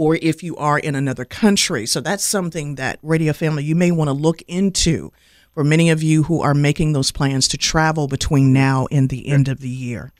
or 0.00 0.16
if 0.22 0.42
you 0.42 0.56
are 0.56 0.78
in 0.78 0.94
another 0.94 1.26
country. 1.26 1.84
So 1.84 2.00
that's 2.00 2.24
something 2.24 2.76
that 2.76 2.98
Radio 3.02 3.34
Family 3.34 3.64
you 3.64 3.74
may 3.74 3.90
want 3.90 4.08
to 4.08 4.14
look 4.14 4.40
into 4.48 5.12
for 5.52 5.62
many 5.62 5.90
of 5.90 6.02
you 6.02 6.22
who 6.22 6.40
are 6.40 6.54
making 6.54 6.94
those 6.94 7.12
plans 7.12 7.46
to 7.48 7.58
travel 7.58 8.08
between 8.08 8.50
now 8.50 8.86
and 8.90 9.10
the 9.10 9.28
end 9.28 9.46
of 9.46 9.60
the 9.60 9.68
year. 9.68 10.10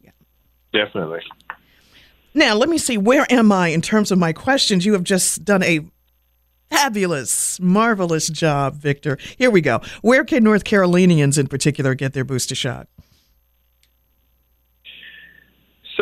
Yeah. 0.00 0.12
Definitely. 0.72 1.22
Now, 2.32 2.54
let 2.54 2.68
me 2.68 2.78
see, 2.78 2.96
where 2.96 3.26
am 3.28 3.50
I 3.50 3.68
in 3.68 3.82
terms 3.82 4.12
of 4.12 4.20
my 4.20 4.32
questions? 4.32 4.86
You 4.86 4.92
have 4.92 5.02
just 5.02 5.44
done 5.44 5.64
a 5.64 5.80
fabulous, 6.70 7.58
marvelous 7.58 8.28
job, 8.28 8.76
Victor. 8.76 9.18
Here 9.36 9.50
we 9.50 9.62
go. 9.62 9.80
Where 10.02 10.24
can 10.24 10.44
North 10.44 10.62
Carolinians 10.62 11.38
in 11.38 11.48
particular 11.48 11.96
get 11.96 12.12
their 12.12 12.24
booster 12.24 12.54
shot? 12.54 12.86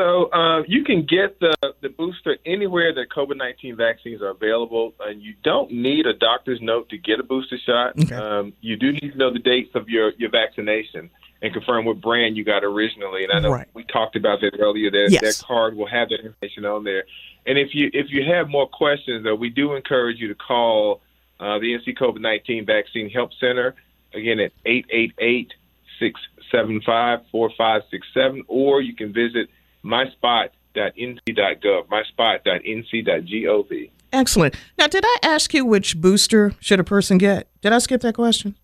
So 0.03 0.33
uh, 0.33 0.63
you 0.67 0.83
can 0.83 1.07
get 1.07 1.39
the, 1.39 1.55
the 1.81 1.89
booster 1.89 2.37
anywhere 2.45 2.93
that 2.93 3.09
COVID 3.17 3.37
19 3.37 3.77
vaccines 3.77 4.21
are 4.21 4.31
available, 4.31 4.95
and 4.99 5.23
you 5.23 5.35
don't 5.45 5.71
need 5.71 6.07
a 6.07 6.13
doctor's 6.13 6.61
note 6.61 6.89
to 6.89 6.99
get 6.99 7.21
a 7.21 7.23
booster 7.23 7.57
shot. 7.65 7.93
Okay. 7.97 8.15
Um, 8.15 8.53
you 8.61 8.77
do 8.77 8.91
need 8.91 9.13
to 9.13 9.17
know 9.17 9.33
the 9.33 9.39
dates 9.39 9.71
of 9.77 9.89
your, 9.89 10.11
your 10.19 10.31
vaccination 10.31 11.09
and 11.41 11.53
confirm 11.53 11.85
what 11.85 12.01
brand 12.01 12.37
you 12.37 12.45
got 12.45 12.65
originally. 12.65 13.23
And 13.23 13.33
I 13.33 13.39
know 13.39 13.53
right. 13.53 13.69
we 13.75 13.85
talked 13.85 14.17
about 14.17 14.41
that 14.41 14.59
earlier. 14.59 14.91
That 14.91 15.09
yes. 15.11 15.21
that 15.21 15.47
card 15.47 15.77
will 15.77 15.89
have 15.89 16.09
that 16.09 16.19
information 16.19 16.65
on 16.65 16.83
there. 16.83 17.05
And 17.47 17.57
if 17.57 17.73
you 17.73 17.89
if 17.93 18.07
you 18.11 18.25
have 18.25 18.49
more 18.49 18.67
questions, 18.67 19.23
though, 19.23 19.37
we 19.37 19.51
do 19.51 19.75
encourage 19.75 20.19
you 20.19 20.29
to 20.29 20.35
call 20.35 21.01
uh, 21.39 21.61
the 21.61 21.79
NC 21.79 21.97
COVID 21.97 22.21
19 22.21 22.67
Vaccine 22.67 23.09
Help 23.09 23.31
Center 23.39 23.77
again 24.13 24.41
at 24.41 24.51
888 24.67 25.53
675 26.01 27.21
4567, 27.31 28.45
or 28.49 28.81
you 28.81 28.97
can 28.97 29.13
visit 29.13 29.49
myspot.nc.gov, 29.85 31.87
myspot.nc.gov. 31.89 33.91
Excellent. 34.13 34.55
Now, 34.79 34.87
did 34.89 35.05
I 35.07 35.17
ask 35.23 35.55
you 35.55 35.65
which 35.65 36.01
booster 36.01 36.53
should 36.61 36.81
a 36.81 36.85
person 36.85 37.19
get? 37.19 37.49
Did 37.63 37.73
I 37.73 37.79
skip 37.79 38.03
that 38.03 38.15
question? 38.15 38.57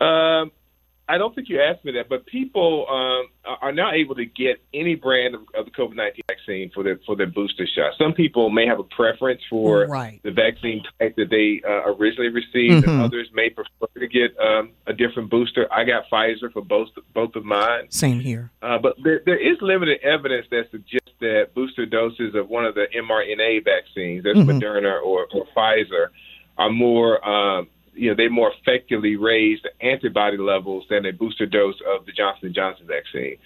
Um, 0.00 0.52
I 1.08 1.18
don't 1.18 1.34
think 1.34 1.48
you 1.48 1.60
asked 1.60 1.84
me 1.84 1.92
that, 1.92 2.08
but 2.08 2.26
people 2.26 2.86
um, 2.88 3.56
are 3.62 3.72
now 3.72 3.92
able 3.92 4.14
to 4.16 4.24
get 4.24 4.62
any 4.72 4.94
brand 4.94 5.34
of, 5.34 5.42
of 5.54 5.66
the 5.66 5.70
COVID 5.70 5.94
nineteen 5.94 6.23
vaccine 6.44 6.70
for 6.72 6.82
their 6.82 6.98
for 7.06 7.16
their 7.16 7.26
booster 7.26 7.66
shot. 7.66 7.92
Some 7.98 8.12
people 8.12 8.50
may 8.50 8.66
have 8.66 8.78
a 8.78 8.84
preference 8.84 9.42
for 9.48 9.86
right. 9.86 10.20
the 10.22 10.30
vaccine 10.30 10.82
type 10.98 11.16
that 11.16 11.30
they 11.30 11.62
uh, 11.66 11.92
originally 11.92 12.30
received, 12.30 12.84
mm-hmm. 12.84 12.90
and 12.90 13.02
others 13.02 13.28
may 13.32 13.50
prefer 13.50 13.86
to 13.98 14.06
get 14.06 14.36
um, 14.38 14.70
a 14.86 14.92
different 14.92 15.30
booster. 15.30 15.66
I 15.72 15.84
got 15.84 16.04
Pfizer 16.10 16.52
for 16.52 16.62
both 16.62 16.88
both 17.12 17.34
of 17.36 17.44
mine. 17.44 17.90
Same 17.90 18.20
here. 18.20 18.50
Uh, 18.62 18.78
but 18.78 18.96
there, 19.02 19.20
there 19.24 19.38
is 19.38 19.58
limited 19.60 20.00
evidence 20.02 20.46
that 20.50 20.70
suggests 20.70 21.12
that 21.20 21.54
booster 21.54 21.86
doses 21.86 22.34
of 22.34 22.48
one 22.48 22.64
of 22.64 22.74
the 22.74 22.86
mRNA 22.94 23.64
vaccines, 23.64 24.24
that's 24.24 24.38
mm-hmm. 24.38 24.50
Moderna 24.50 25.02
or, 25.02 25.26
or 25.32 25.46
Pfizer, 25.56 26.08
are 26.58 26.70
more 26.70 27.26
um, 27.26 27.68
you 27.96 28.10
know, 28.10 28.16
they 28.16 28.26
more 28.26 28.52
effectively 28.52 29.14
raise 29.14 29.60
the 29.62 29.70
antibody 29.84 30.36
levels 30.36 30.84
than 30.90 31.06
a 31.06 31.12
booster 31.12 31.46
dose 31.46 31.80
of 31.86 32.04
the 32.06 32.12
Johnson 32.12 32.52
Johnson 32.52 32.88
vaccine. 32.88 33.36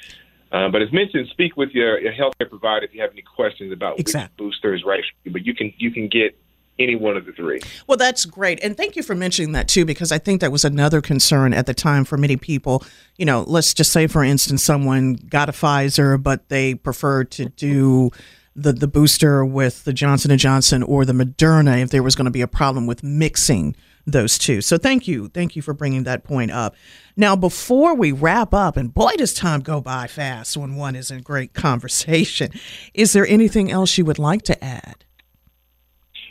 Uh, 0.51 0.69
but 0.69 0.81
as 0.83 0.93
mentioned, 0.93 1.29
speak 1.31 1.57
with 1.57 1.71
your, 1.71 2.01
your 2.01 2.13
healthcare 2.13 2.49
provider 2.49 2.87
if 2.87 2.95
you 2.95 3.01
have 3.01 3.13
any 3.13 3.23
questions 3.23 3.73
about 3.73 3.99
exactly. 3.99 4.47
which 4.47 4.53
booster 4.53 4.75
is 4.75 4.85
right 4.85 5.03
for 5.03 5.29
you. 5.29 5.33
But 5.33 5.47
you 5.47 5.55
can 5.55 5.73
you 5.77 5.91
can 5.91 6.09
get 6.09 6.39
any 6.79 6.95
one 6.95 7.17
of 7.17 7.27
the 7.27 7.33
three. 7.33 7.61
Well, 7.87 7.99
that's 7.99 8.25
great. 8.25 8.63
And 8.63 8.77
thank 8.77 8.97
you 8.97 9.03
for 9.03 9.15
mentioning 9.15 9.53
that 9.53 9.69
too, 9.69 9.85
because 9.85 10.13
I 10.13 10.19
think 10.19 10.41
that 10.41 10.53
was 10.53 10.65
another 10.65 11.01
concern 11.01 11.53
at 11.53 11.67
the 11.67 11.75
time 11.75 12.05
for 12.05 12.17
many 12.17 12.37
people. 12.37 12.85
You 13.17 13.27
know, 13.27 13.45
let's 13.47 13.75
just 13.75 13.93
say, 13.93 14.07
for 14.07 14.23
instance, 14.23 14.63
someone 14.63 15.15
got 15.15 15.49
a 15.49 15.53
Pfizer, 15.53 16.23
but 16.23 16.49
they 16.49 16.75
preferred 16.75 17.31
to 17.33 17.47
do 17.47 18.11
the, 18.55 18.73
the 18.73 18.89
booster 18.89 19.45
with 19.45 19.85
the 19.85 19.93
Johnson 19.93 20.37
& 20.39 20.39
Johnson 20.39 20.83
or 20.83 21.05
the 21.05 21.13
Moderna 21.13 21.83
if 21.83 21.91
there 21.91 22.03
was 22.03 22.15
going 22.15 22.27
to 22.27 22.31
be 22.31 22.43
a 22.43 22.49
problem 22.49 22.87
with 22.87 23.03
mixing 23.03 23.75
those 24.11 24.39
two. 24.39 24.61
So 24.61 24.79
thank 24.79 25.07
you. 25.07 25.29
Thank 25.29 25.57
you 25.57 25.63
for 25.63 25.75
bringing 25.75 26.05
that 26.05 26.25
point 26.25 26.51
up. 26.51 26.75
Now, 27.17 27.37
before 27.37 27.95
we 27.95 28.13
wrap 28.13 28.55
up, 28.55 28.77
and 28.77 28.93
boy, 28.93 29.13
does 29.17 29.35
time 29.35 29.61
go 29.61 29.81
by 29.81 30.07
fast 30.07 30.57
when 30.57 30.77
one 30.77 30.97
is 30.97 31.11
in 31.11 31.23
great 31.23 31.53
conversation, 31.53 32.51
is 32.95 33.13
there 33.13 33.27
anything 33.27 33.71
else 33.71 33.99
you 33.99 34.05
would 34.05 34.19
like 34.19 34.43
to 34.43 34.65
add? 34.65 35.05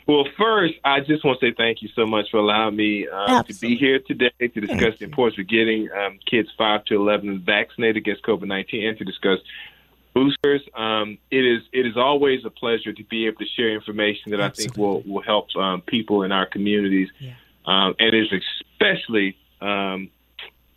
Well, 0.07 0.23
first, 0.37 0.75
I 0.85 1.01
just 1.01 1.25
want 1.25 1.41
to 1.41 1.47
say 1.47 1.53
thank 1.57 1.81
you 1.81 1.89
so 1.93 2.05
much 2.05 2.27
for 2.31 2.37
allowing 2.37 2.77
me 2.77 3.07
um, 3.09 3.43
to 3.43 3.53
be 3.55 3.75
here 3.75 3.99
today 3.99 4.31
to 4.39 4.61
discuss 4.61 4.79
thank 4.79 4.99
the 4.99 5.05
importance 5.05 5.37
of 5.37 5.49
getting 5.49 5.89
um, 5.91 6.17
kids 6.25 6.47
5 6.57 6.85
to 6.85 6.95
11 6.95 7.43
vaccinated 7.45 7.97
against 7.97 8.23
COVID 8.23 8.47
19 8.47 8.87
and 8.87 8.97
to 8.97 9.03
discuss 9.03 9.39
boosters. 10.13 10.61
Um, 10.75 11.17
it 11.29 11.45
is 11.45 11.63
it 11.73 11.85
is 11.85 11.97
always 11.97 12.45
a 12.45 12.49
pleasure 12.49 12.93
to 12.93 13.03
be 13.03 13.27
able 13.27 13.39
to 13.39 13.45
share 13.57 13.73
information 13.73 14.31
that 14.31 14.39
Absolutely. 14.39 14.63
I 14.63 14.67
think 14.67 14.77
will 14.77 15.01
will 15.01 15.23
help 15.23 15.53
um, 15.57 15.81
people 15.81 16.23
in 16.23 16.31
our 16.31 16.45
communities. 16.45 17.09
Yeah. 17.19 17.33
Um, 17.67 17.93
and 17.99 18.15
it's 18.15 18.31
especially 18.71 19.37
um, 19.61 20.09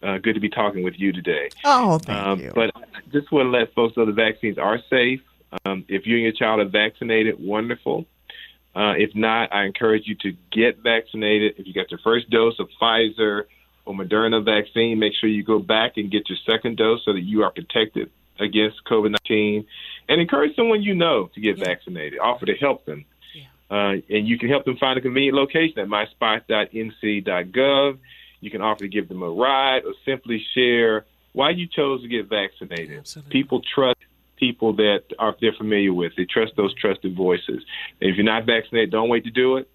Uh, 0.03 0.17
good 0.17 0.33
to 0.33 0.41
be 0.41 0.49
talking 0.49 0.83
with 0.83 0.99
you 0.99 1.13
today. 1.13 1.51
Oh, 1.63 1.99
thank 1.99 2.19
Um, 2.19 2.41
you. 2.41 2.53
But 2.55 2.71
I 2.75 2.81
just 3.13 3.31
want 3.31 3.47
to 3.47 3.51
let 3.51 3.75
folks 3.75 3.97
know 3.99 4.07
the 4.07 4.13
vaccines 4.13 4.57
are 4.57 4.79
safe. 4.89 5.21
Um, 5.67 5.85
if 5.89 6.07
you 6.07 6.15
and 6.17 6.23
your 6.23 6.33
child 6.33 6.59
are 6.61 6.65
vaccinated, 6.65 7.37
wonderful. 7.39 8.07
Uh, 8.75 8.95
if 8.97 9.15
not, 9.15 9.53
I 9.53 9.65
encourage 9.67 10.07
you 10.07 10.15
to 10.23 10.33
get 10.53 10.79
vaccinated. 10.79 11.57
If 11.59 11.67
you 11.67 11.75
got 11.75 11.91
your 11.91 12.01
first 12.03 12.31
dose 12.31 12.59
of 12.59 12.69
Pfizer 12.81 13.45
or 13.85 13.95
Moderna 13.95 14.43
vaccine, 14.43 14.99
make 14.99 15.13
sure 15.21 15.29
you 15.29 15.43
go 15.45 15.59
back 15.59 15.99
and 15.99 16.11
get 16.11 16.31
your 16.31 16.39
second 16.49 16.79
dose 16.79 17.05
so 17.05 17.13
that 17.13 17.21
you 17.23 17.43
are 17.43 17.51
protected 17.51 18.11
against 18.39 18.83
COVID 18.91 19.11
19. 19.29 19.67
And 20.09 20.21
encourage 20.21 20.57
someone 20.57 20.81
you 20.83 20.95
know 20.95 21.29
to 21.35 21.41
get 21.43 21.59
vaccinated. 21.59 22.21
Offer 22.21 22.47
to 22.47 22.55
help 22.55 22.87
them. 22.87 23.05
Uh, 23.71 23.97
and 24.09 24.27
you 24.27 24.39
can 24.39 24.49
help 24.49 24.65
them 24.65 24.77
find 24.79 24.99
a 24.99 25.01
convenient 25.01 25.37
location 25.37 25.79
at 25.79 25.87
myspot.nc.gov. 25.87 27.99
You 28.41 28.51
can 28.51 28.63
offer 28.63 28.81
to 28.81 28.89
give 28.89 29.09
them 29.09 29.23
a 29.23 29.31
ride 29.31 29.85
or 29.85 29.95
simply 30.05 30.45
share 30.55 31.07
why 31.33 31.51
you 31.51 31.69
chose 31.69 32.03
to 32.03 32.09
get 32.09 32.29
vaccinated. 32.29 32.99
Absolutely. 32.99 33.31
People 33.31 33.63
trust 33.63 34.01
people 34.37 34.73
that 34.75 35.05
are 35.19 35.35
they're 35.41 35.53
familiar 35.53 35.93
with. 35.93 36.13
They 36.17 36.25
trust 36.25 36.55
those 36.57 36.75
trusted 36.75 37.15
voices. 37.15 37.63
And 38.01 38.11
if 38.11 38.17
you're 38.17 38.25
not 38.25 38.47
vaccinated, 38.47 38.91
don't 38.91 39.09
wait 39.09 39.23
to 39.25 39.31
do 39.31 39.59
it. 39.59 39.71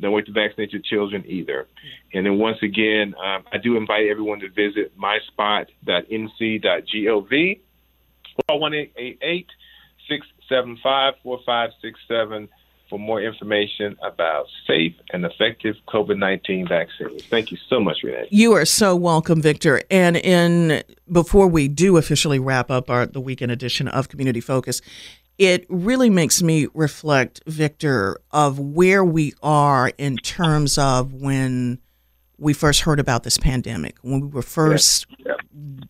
Don't 0.00 0.12
wait 0.12 0.26
to 0.26 0.32
vaccinate 0.32 0.72
your 0.72 0.82
children 0.82 1.24
either. 1.26 1.66
And 2.12 2.26
then 2.26 2.38
once 2.38 2.58
again, 2.62 3.14
um, 3.14 3.44
I 3.52 3.58
do 3.58 3.76
invite 3.76 4.08
everyone 4.08 4.40
to 4.40 4.48
visit 4.50 4.92
myspot.nc.gov 4.98 7.60
or 8.48 8.60
1 8.60 8.72
675 10.08 11.14
4567 11.22 12.48
for 12.88 12.98
more 12.98 13.20
information 13.20 13.96
about 14.02 14.46
safe 14.66 14.94
and 15.12 15.24
effective 15.24 15.76
COVID 15.88 16.18
19 16.18 16.68
vaccines. 16.68 17.24
Thank 17.24 17.50
you 17.50 17.58
so 17.68 17.80
much, 17.80 17.98
Renee. 18.02 18.28
You 18.30 18.52
are 18.52 18.64
so 18.64 18.94
welcome, 18.94 19.40
Victor. 19.40 19.82
And 19.90 20.16
in 20.16 20.82
before 21.10 21.48
we 21.48 21.68
do 21.68 21.96
officially 21.96 22.38
wrap 22.38 22.70
up 22.70 22.90
our 22.90 23.06
the 23.06 23.20
weekend 23.20 23.52
edition 23.52 23.88
of 23.88 24.08
Community 24.08 24.40
Focus, 24.40 24.80
it 25.38 25.66
really 25.68 26.10
makes 26.10 26.42
me 26.42 26.68
reflect, 26.74 27.40
Victor, 27.46 28.18
of 28.30 28.58
where 28.58 29.04
we 29.04 29.32
are 29.42 29.90
in 29.98 30.16
terms 30.18 30.78
of 30.78 31.12
when 31.12 31.78
we 32.38 32.52
first 32.52 32.82
heard 32.82 33.00
about 33.00 33.22
this 33.22 33.38
pandemic, 33.38 33.96
when 34.02 34.20
we 34.20 34.28
were 34.28 34.42
first 34.42 35.06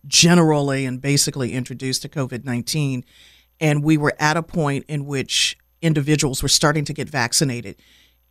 generally 0.07 0.85
and 0.85 1.01
basically 1.01 1.53
introduced 1.53 2.01
to 2.03 2.09
COVID 2.09 2.45
19. 2.45 3.03
And 3.59 3.83
we 3.83 3.97
were 3.97 4.13
at 4.19 4.35
a 4.37 4.43
point 4.43 4.85
in 4.87 5.05
which 5.05 5.57
individuals 5.81 6.41
were 6.41 6.49
starting 6.49 6.85
to 6.85 6.93
get 6.93 7.09
vaccinated. 7.09 7.75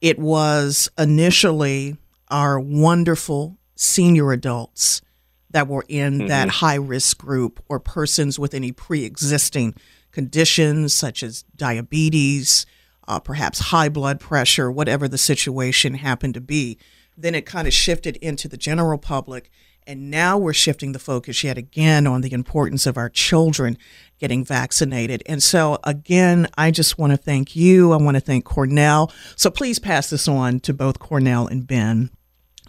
It 0.01 0.19
was 0.19 0.91
initially 0.99 1.97
our 2.29 2.59
wonderful 2.59 3.59
senior 3.77 4.33
adults 4.33 5.03
that 5.51 5.69
were 5.69 5.85
in 5.89 6.27
that 6.27 6.49
high 6.49 6.75
risk 6.75 7.19
group 7.19 7.63
or 7.69 7.79
persons 7.79 8.39
with 8.39 8.55
any 8.55 8.73
pre 8.73 9.05
existing 9.05 9.75
conditions 10.11 10.93
such 10.93 11.23
as 11.23 11.45
diabetes, 11.57 12.67
uh, 13.07 13.21
perhaps 13.21 13.59
high 13.59 13.89
blood 13.89 14.19
pressure, 14.21 14.71
whatever 14.71 15.07
the 15.07 15.19
situation 15.19 15.95
happened 15.95 16.35
to 16.35 16.41
be. 16.41 16.79
Then 17.17 17.35
it 17.35 17.47
kind 17.47 17.69
of 17.69 17.75
shifted 17.75 18.17
into 18.17 18.49
the 18.49 18.57
general 18.57 18.99
public. 18.99 19.51
And 19.87 20.11
now 20.11 20.39
we're 20.39 20.55
shifting 20.55 20.93
the 20.93 20.99
focus 20.99 21.45
yet 21.45 21.59
again 21.59 22.07
on 22.07 22.23
the 22.23 22.33
importance 22.33 22.87
of 22.87 22.97
our 22.97 23.09
children 23.11 23.77
getting 24.19 24.45
vaccinated. 24.45 25.23
And 25.27 25.43
so, 25.43 25.79
again, 25.85 26.49
I 26.57 26.71
just 26.71 26.99
want 26.99 27.13
to 27.13 27.17
thank 27.17 27.55
you. 27.55 27.93
I 27.93 27.97
want 27.97 28.17
to 28.17 28.21
thank 28.21 28.45
Cornell. 28.45 29.13
So 29.37 29.51
please 29.51 29.79
pass 29.79 30.11
this 30.11 30.27
on 30.27 30.61
to 30.61 30.73
both 30.73 30.99
Cornell 30.99 31.47
and 31.47 31.67
Ben. 31.67 32.11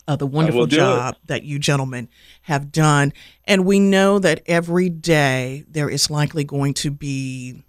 Uh, 0.08 0.16
the 0.16 0.28
wonderful 0.28 0.66
it. 0.66 0.70
job 0.70 1.16
that 1.26 1.44
you 1.44 1.58
gentlemen 1.58 2.08
have 2.44 2.72
done. 2.72 3.12
And 3.46 3.66
we 3.66 3.80
know 3.80 4.20
that 4.20 4.44
every 4.46 4.90
day 4.90 5.64
there 5.68 5.90
is 5.90 6.12
likely 6.12 6.44
going 6.44 6.76
to 6.76 6.92
be 6.92 7.64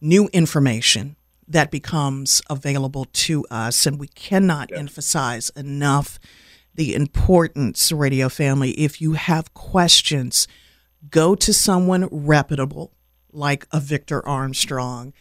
new 0.00 0.28
information 0.32 1.16
that 1.48 1.72
becomes 1.72 2.42
available 2.48 3.06
to 3.12 3.44
us. 3.50 3.86
And 3.86 3.98
we 3.98 4.06
cannot 4.06 4.70
emphasize 4.72 5.50
enough 5.56 6.20
the 6.74 6.94
importance, 6.94 7.92
radio 7.92 8.28
family. 8.28 8.70
If 8.72 9.00
you 9.00 9.12
have 9.12 9.54
questions, 9.54 10.46
go 11.10 11.34
to 11.34 11.52
someone 11.52 12.08
reputable 12.10 12.92
like 13.32 13.66
a 13.72 13.80
Victor 13.80 14.26
Armstrong. 14.26 15.12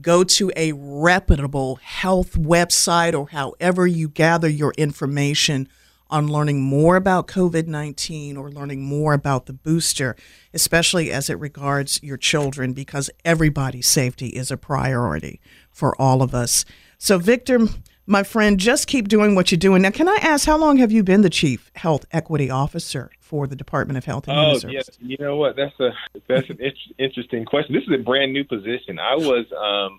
Go 0.00 0.24
to 0.24 0.52
a 0.56 0.72
reputable 0.72 1.76
health 1.76 2.32
website 2.32 3.18
or 3.18 3.28
however 3.28 3.86
you 3.86 4.08
gather 4.08 4.48
your 4.48 4.74
information 4.76 5.68
on 6.08 6.28
learning 6.28 6.62
more 6.62 6.96
about 6.96 7.26
COVID 7.26 7.66
19 7.66 8.36
or 8.36 8.50
learning 8.50 8.82
more 8.82 9.12
about 9.12 9.46
the 9.46 9.52
booster, 9.52 10.14
especially 10.54 11.10
as 11.10 11.28
it 11.28 11.38
regards 11.38 12.00
your 12.02 12.16
children, 12.16 12.72
because 12.72 13.10
everybody's 13.24 13.88
safety 13.88 14.28
is 14.28 14.50
a 14.50 14.56
priority 14.56 15.40
for 15.70 16.00
all 16.00 16.22
of 16.22 16.34
us. 16.34 16.64
So, 16.98 17.18
Victor, 17.18 17.66
my 18.06 18.22
friend, 18.22 18.58
just 18.58 18.86
keep 18.86 19.08
doing 19.08 19.34
what 19.34 19.50
you're 19.50 19.58
doing. 19.58 19.82
Now, 19.82 19.90
can 19.90 20.08
I 20.08 20.16
ask, 20.22 20.46
how 20.46 20.56
long 20.56 20.76
have 20.78 20.92
you 20.92 21.02
been 21.02 21.22
the 21.22 21.30
Chief 21.30 21.70
Health 21.74 22.04
Equity 22.12 22.50
Officer 22.50 23.10
for 23.20 23.46
the 23.46 23.56
Department 23.56 23.98
of 23.98 24.04
Health 24.04 24.28
and 24.28 24.36
Human 24.36 24.50
Oh, 24.54 24.58
Services? 24.58 24.98
yes. 25.00 25.10
You 25.10 25.16
know 25.18 25.36
what? 25.36 25.56
That's 25.56 25.78
a 25.80 25.90
that's 26.28 26.48
an 26.50 26.58
interesting 26.98 27.44
question. 27.44 27.74
This 27.74 27.82
is 27.84 27.92
a 27.92 28.02
brand 28.02 28.32
new 28.32 28.44
position. 28.44 28.98
I 28.98 29.16
was 29.16 29.46
um, 29.52 29.98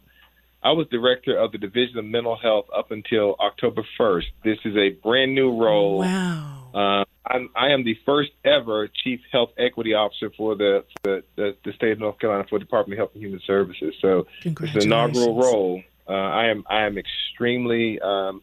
I 0.64 0.72
was 0.72 0.88
director 0.88 1.38
of 1.38 1.52
the 1.52 1.58
Division 1.58 1.98
of 1.98 2.06
Mental 2.06 2.36
Health 2.38 2.66
up 2.76 2.92
until 2.92 3.36
October 3.40 3.84
first. 3.98 4.28
This 4.44 4.58
is 4.66 4.76
a 4.78 4.90
brand 4.90 5.36
new 5.36 5.56
role. 5.62 6.00
Wow. 6.00 6.54
Uh, 6.74 7.04
I'm, 7.30 7.50
I 7.58 7.70
am 7.70 7.84
the 7.84 7.98
first 8.06 8.32
ever 8.46 8.88
Chief 9.04 9.20
Health 9.34 9.50
Equity 9.58 9.94
Officer 9.94 10.32
for 10.38 10.56
the 10.56 10.86
for 11.04 11.18
the, 11.18 11.24
the, 11.36 11.58
the 11.66 11.74
state 11.74 11.92
of 11.92 12.00
North 12.00 12.20
Carolina 12.20 12.46
for 12.50 12.58
the 12.58 12.64
Department 12.64 12.98
of 12.98 13.04
Health 13.04 13.12
and 13.16 13.24
Human 13.24 13.42
Services. 13.46 13.94
So 14.02 14.28
it's 14.46 14.76
an 14.76 14.82
inaugural 14.84 15.36
role. 15.38 15.84
Uh, 16.08 16.14
I 16.14 16.48
am 16.48 16.64
I 16.70 16.84
am 16.84 16.98
extremely 16.98 18.00
um, 18.00 18.42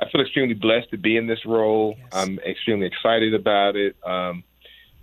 I 0.00 0.08
feel 0.10 0.20
extremely 0.20 0.54
blessed 0.54 0.90
to 0.90 0.98
be 0.98 1.16
in 1.16 1.26
this 1.26 1.44
role. 1.46 1.96
Yes. 1.98 2.08
I'm 2.12 2.38
extremely 2.40 2.86
excited 2.86 3.34
about 3.34 3.76
it. 3.76 3.96
Um, 4.04 4.44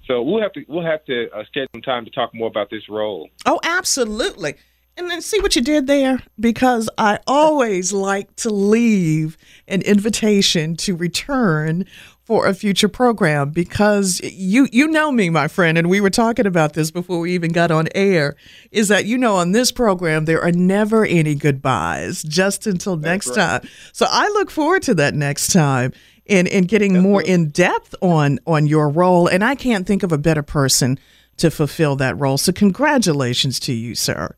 so 0.05 0.21
we'll 0.21 0.41
have 0.41 0.53
to 0.53 0.65
we'll 0.67 0.85
have 0.85 1.05
to 1.05 1.29
uh, 1.31 1.43
schedule 1.45 1.69
some 1.73 1.81
time 1.81 2.05
to 2.05 2.11
talk 2.11 2.33
more 2.33 2.47
about 2.47 2.69
this 2.69 2.89
role. 2.89 3.29
Oh, 3.45 3.59
absolutely. 3.63 4.55
And 4.97 5.09
then 5.09 5.21
see 5.21 5.39
what 5.39 5.55
you 5.55 5.61
did 5.61 5.87
there? 5.87 6.19
Because 6.39 6.89
I 6.97 7.19
always 7.25 7.93
like 7.93 8.35
to 8.37 8.49
leave 8.49 9.37
an 9.67 9.81
invitation 9.83 10.75
to 10.77 10.95
return 10.95 11.85
for 12.31 12.47
a 12.47 12.53
future 12.53 12.87
program 12.87 13.49
because 13.49 14.21
you 14.23 14.65
you 14.71 14.87
know 14.87 15.11
me, 15.11 15.29
my 15.29 15.49
friend, 15.49 15.77
and 15.77 15.89
we 15.89 15.99
were 15.99 16.09
talking 16.09 16.45
about 16.45 16.71
this 16.75 16.89
before 16.89 17.19
we 17.19 17.33
even 17.33 17.51
got 17.51 17.71
on 17.71 17.89
air, 17.93 18.37
is 18.71 18.87
that 18.87 19.03
you 19.03 19.17
know 19.17 19.35
on 19.35 19.51
this 19.51 19.69
program 19.69 20.23
there 20.23 20.41
are 20.41 20.53
never 20.53 21.03
any 21.03 21.35
goodbyes, 21.35 22.23
just 22.23 22.65
until 22.67 22.95
next 22.95 23.27
right. 23.27 23.35
time. 23.35 23.69
So 23.91 24.05
I 24.09 24.29
look 24.29 24.49
forward 24.49 24.81
to 24.83 24.93
that 24.93 25.13
next 25.13 25.51
time 25.51 25.91
and, 26.25 26.47
and 26.47 26.69
getting 26.69 27.01
more 27.01 27.21
in 27.21 27.49
depth 27.49 27.95
on 28.01 28.39
on 28.47 28.65
your 28.65 28.87
role. 28.87 29.27
And 29.27 29.43
I 29.43 29.55
can't 29.55 29.85
think 29.85 30.01
of 30.01 30.13
a 30.13 30.17
better 30.17 30.41
person 30.41 30.97
to 31.35 31.51
fulfill 31.51 31.97
that 31.97 32.17
role. 32.17 32.37
So 32.37 32.53
congratulations 32.53 33.59
to 33.59 33.73
you, 33.73 33.93
sir. 33.93 34.37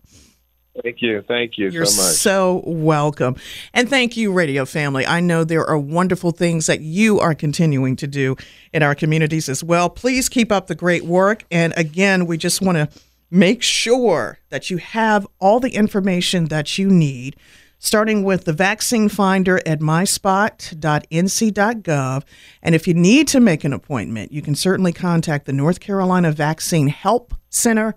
Thank 0.81 1.03
you, 1.03 1.23
thank 1.27 1.59
you 1.59 1.69
You're 1.69 1.85
so 1.85 2.01
much. 2.01 2.13
so 2.13 2.63
welcome. 2.65 3.35
And 3.73 3.87
thank 3.87 4.17
you, 4.17 4.33
radio 4.33 4.65
family. 4.65 5.05
I 5.05 5.19
know 5.19 5.43
there 5.43 5.65
are 5.65 5.77
wonderful 5.77 6.31
things 6.31 6.65
that 6.65 6.81
you 6.81 7.19
are 7.19 7.35
continuing 7.35 7.95
to 7.97 8.07
do 8.07 8.35
in 8.73 8.81
our 8.81 8.95
communities 8.95 9.49
as 9.49 9.63
well. 9.63 9.87
Please 9.87 10.29
keep 10.29 10.51
up 10.51 10.65
the 10.65 10.73
great 10.73 11.05
work. 11.05 11.43
And 11.51 11.75
again, 11.77 12.25
we 12.25 12.39
just 12.39 12.59
want 12.59 12.77
to 12.77 12.89
make 13.29 13.61
sure 13.61 14.39
that 14.49 14.71
you 14.71 14.77
have 14.77 15.27
all 15.39 15.59
the 15.59 15.75
information 15.75 16.45
that 16.45 16.79
you 16.79 16.89
need, 16.89 17.35
starting 17.77 18.23
with 18.23 18.45
the 18.45 18.53
vaccine 18.53 19.09
finder 19.09 19.61
at 19.67 19.79
myspot.nc.gov. 19.79 22.23
And 22.63 22.75
if 22.75 22.87
you 22.87 22.93
need 22.95 23.27
to 23.27 23.39
make 23.39 23.63
an 23.63 23.73
appointment, 23.73 24.31
you 24.31 24.41
can 24.41 24.55
certainly 24.55 24.93
contact 24.93 25.45
the 25.45 25.53
North 25.53 25.79
Carolina 25.79 26.31
Vaccine 26.31 26.87
Help 26.87 27.35
Center. 27.49 27.93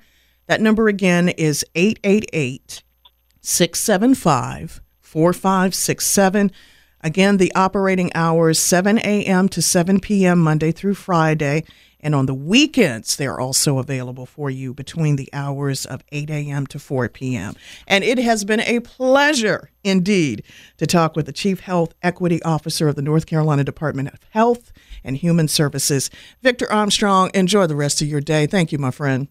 That 0.47 0.61
number 0.61 0.89
again 0.89 1.29
is 1.29 1.65
888 1.75 2.83
675 3.41 4.81
4567. 5.01 6.53
Again, 7.01 7.37
the 7.37 7.53
operating 7.55 8.11
hours 8.15 8.59
7 8.59 8.99
a.m. 8.99 9.49
to 9.51 9.63
7 9.63 10.01
p.m. 10.01 10.39
Monday 10.41 10.73
through 10.73 10.95
Friday. 10.95 11.65
And 12.01 12.15
on 12.15 12.27
the 12.27 12.35
weekends, 12.35 13.17
they're 13.17 13.41
also 13.41 13.79
available 13.79 14.27
for 14.27 14.51
you 14.51 14.75
between 14.75 15.17
the 15.17 15.29
hours 15.33 15.87
of 15.87 16.05
8 16.13 16.31
a.m. 16.31 16.67
to 16.69 16.79
4 16.79 17.09
p.m. 17.09 17.55
And 17.87 18.05
it 18.05 18.19
has 18.19 18.45
been 18.45 18.61
a 18.61 18.81
pleasure 18.81 19.71
indeed 19.83 20.43
to 20.77 20.87
talk 20.87 21.17
with 21.17 21.27
the 21.27 21.33
Chief 21.33 21.61
Health 21.61 21.95
Equity 22.03 22.43
Officer 22.43 22.89
of 22.89 22.97
the 22.97 23.03
North 23.03 23.27
Carolina 23.27 23.65
Department 23.65 24.09
of 24.11 24.21
Health 24.31 24.73
and 25.03 25.17
Human 25.17 25.49
Services, 25.49 26.11
Victor 26.43 26.71
Armstrong. 26.71 27.31
Enjoy 27.35 27.67
the 27.67 27.77
rest 27.77 28.03
of 28.03 28.09
your 28.09 28.21
day. 28.21 28.47
Thank 28.47 28.73
you, 28.73 28.79
my 28.79 28.91
friend. 28.91 29.29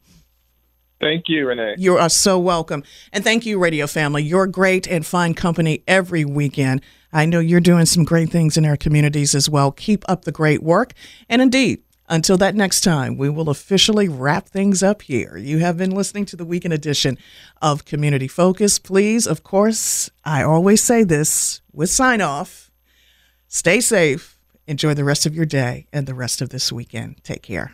Thank 1.02 1.26
you, 1.28 1.48
Renee. 1.48 1.76
You 1.78 1.98
are 1.98 2.10
so 2.10 2.40
welcome. 2.40 2.84
And 3.12 3.24
thank 3.24 3.46
you, 3.46 3.60
radio 3.60 3.86
family. 3.86 4.24
You're 4.24 4.48
great 4.48 4.88
and 4.88 5.06
fine 5.06 5.34
company 5.34 5.84
every 5.88 6.24
weekend. 6.26 6.82
I 7.12 7.26
know 7.26 7.40
you're 7.40 7.60
doing 7.60 7.86
some 7.86 8.04
great 8.06 8.30
things 8.30 8.58
in 8.58 8.66
our 8.66 8.78
communities 8.78 9.36
as 9.36 9.50
well. 9.50 9.72
Keep 9.72 10.06
up 10.08 10.24
the 10.24 10.32
great 10.32 10.64
work. 10.64 10.94
And 11.30 11.42
indeed, 11.42 11.82
Until 12.08 12.38
that 12.38 12.54
next 12.54 12.82
time, 12.82 13.18
we 13.18 13.30
will 13.30 13.50
officially 13.50 14.08
wrap 14.08 14.48
things 14.48 14.84
up 14.84 15.02
here. 15.02 15.38
You 15.38 15.60
have 15.60 15.78
been 15.78 15.90
listening 15.90 16.26
to 16.26 16.36
the 16.36 16.46
weekend 16.46 16.74
edition 16.74 17.18
of 17.64 17.86
Community 17.86 18.28
Focus. 18.28 18.78
Please, 18.78 19.26
of 19.26 19.42
course, 19.42 20.12
I 20.24 20.44
always 20.44 20.84
say 20.84 21.04
this 21.04 21.62
with 21.74 21.90
sign 21.90 22.22
off 22.22 22.70
stay 23.48 23.80
safe, 23.80 24.38
enjoy 24.68 24.94
the 24.94 25.04
rest 25.04 25.26
of 25.26 25.34
your 25.34 25.46
day 25.46 25.88
and 25.92 26.06
the 26.06 26.14
rest 26.14 26.42
of 26.42 26.50
this 26.50 26.72
weekend. 26.72 27.24
Take 27.24 27.42
care. 27.42 27.74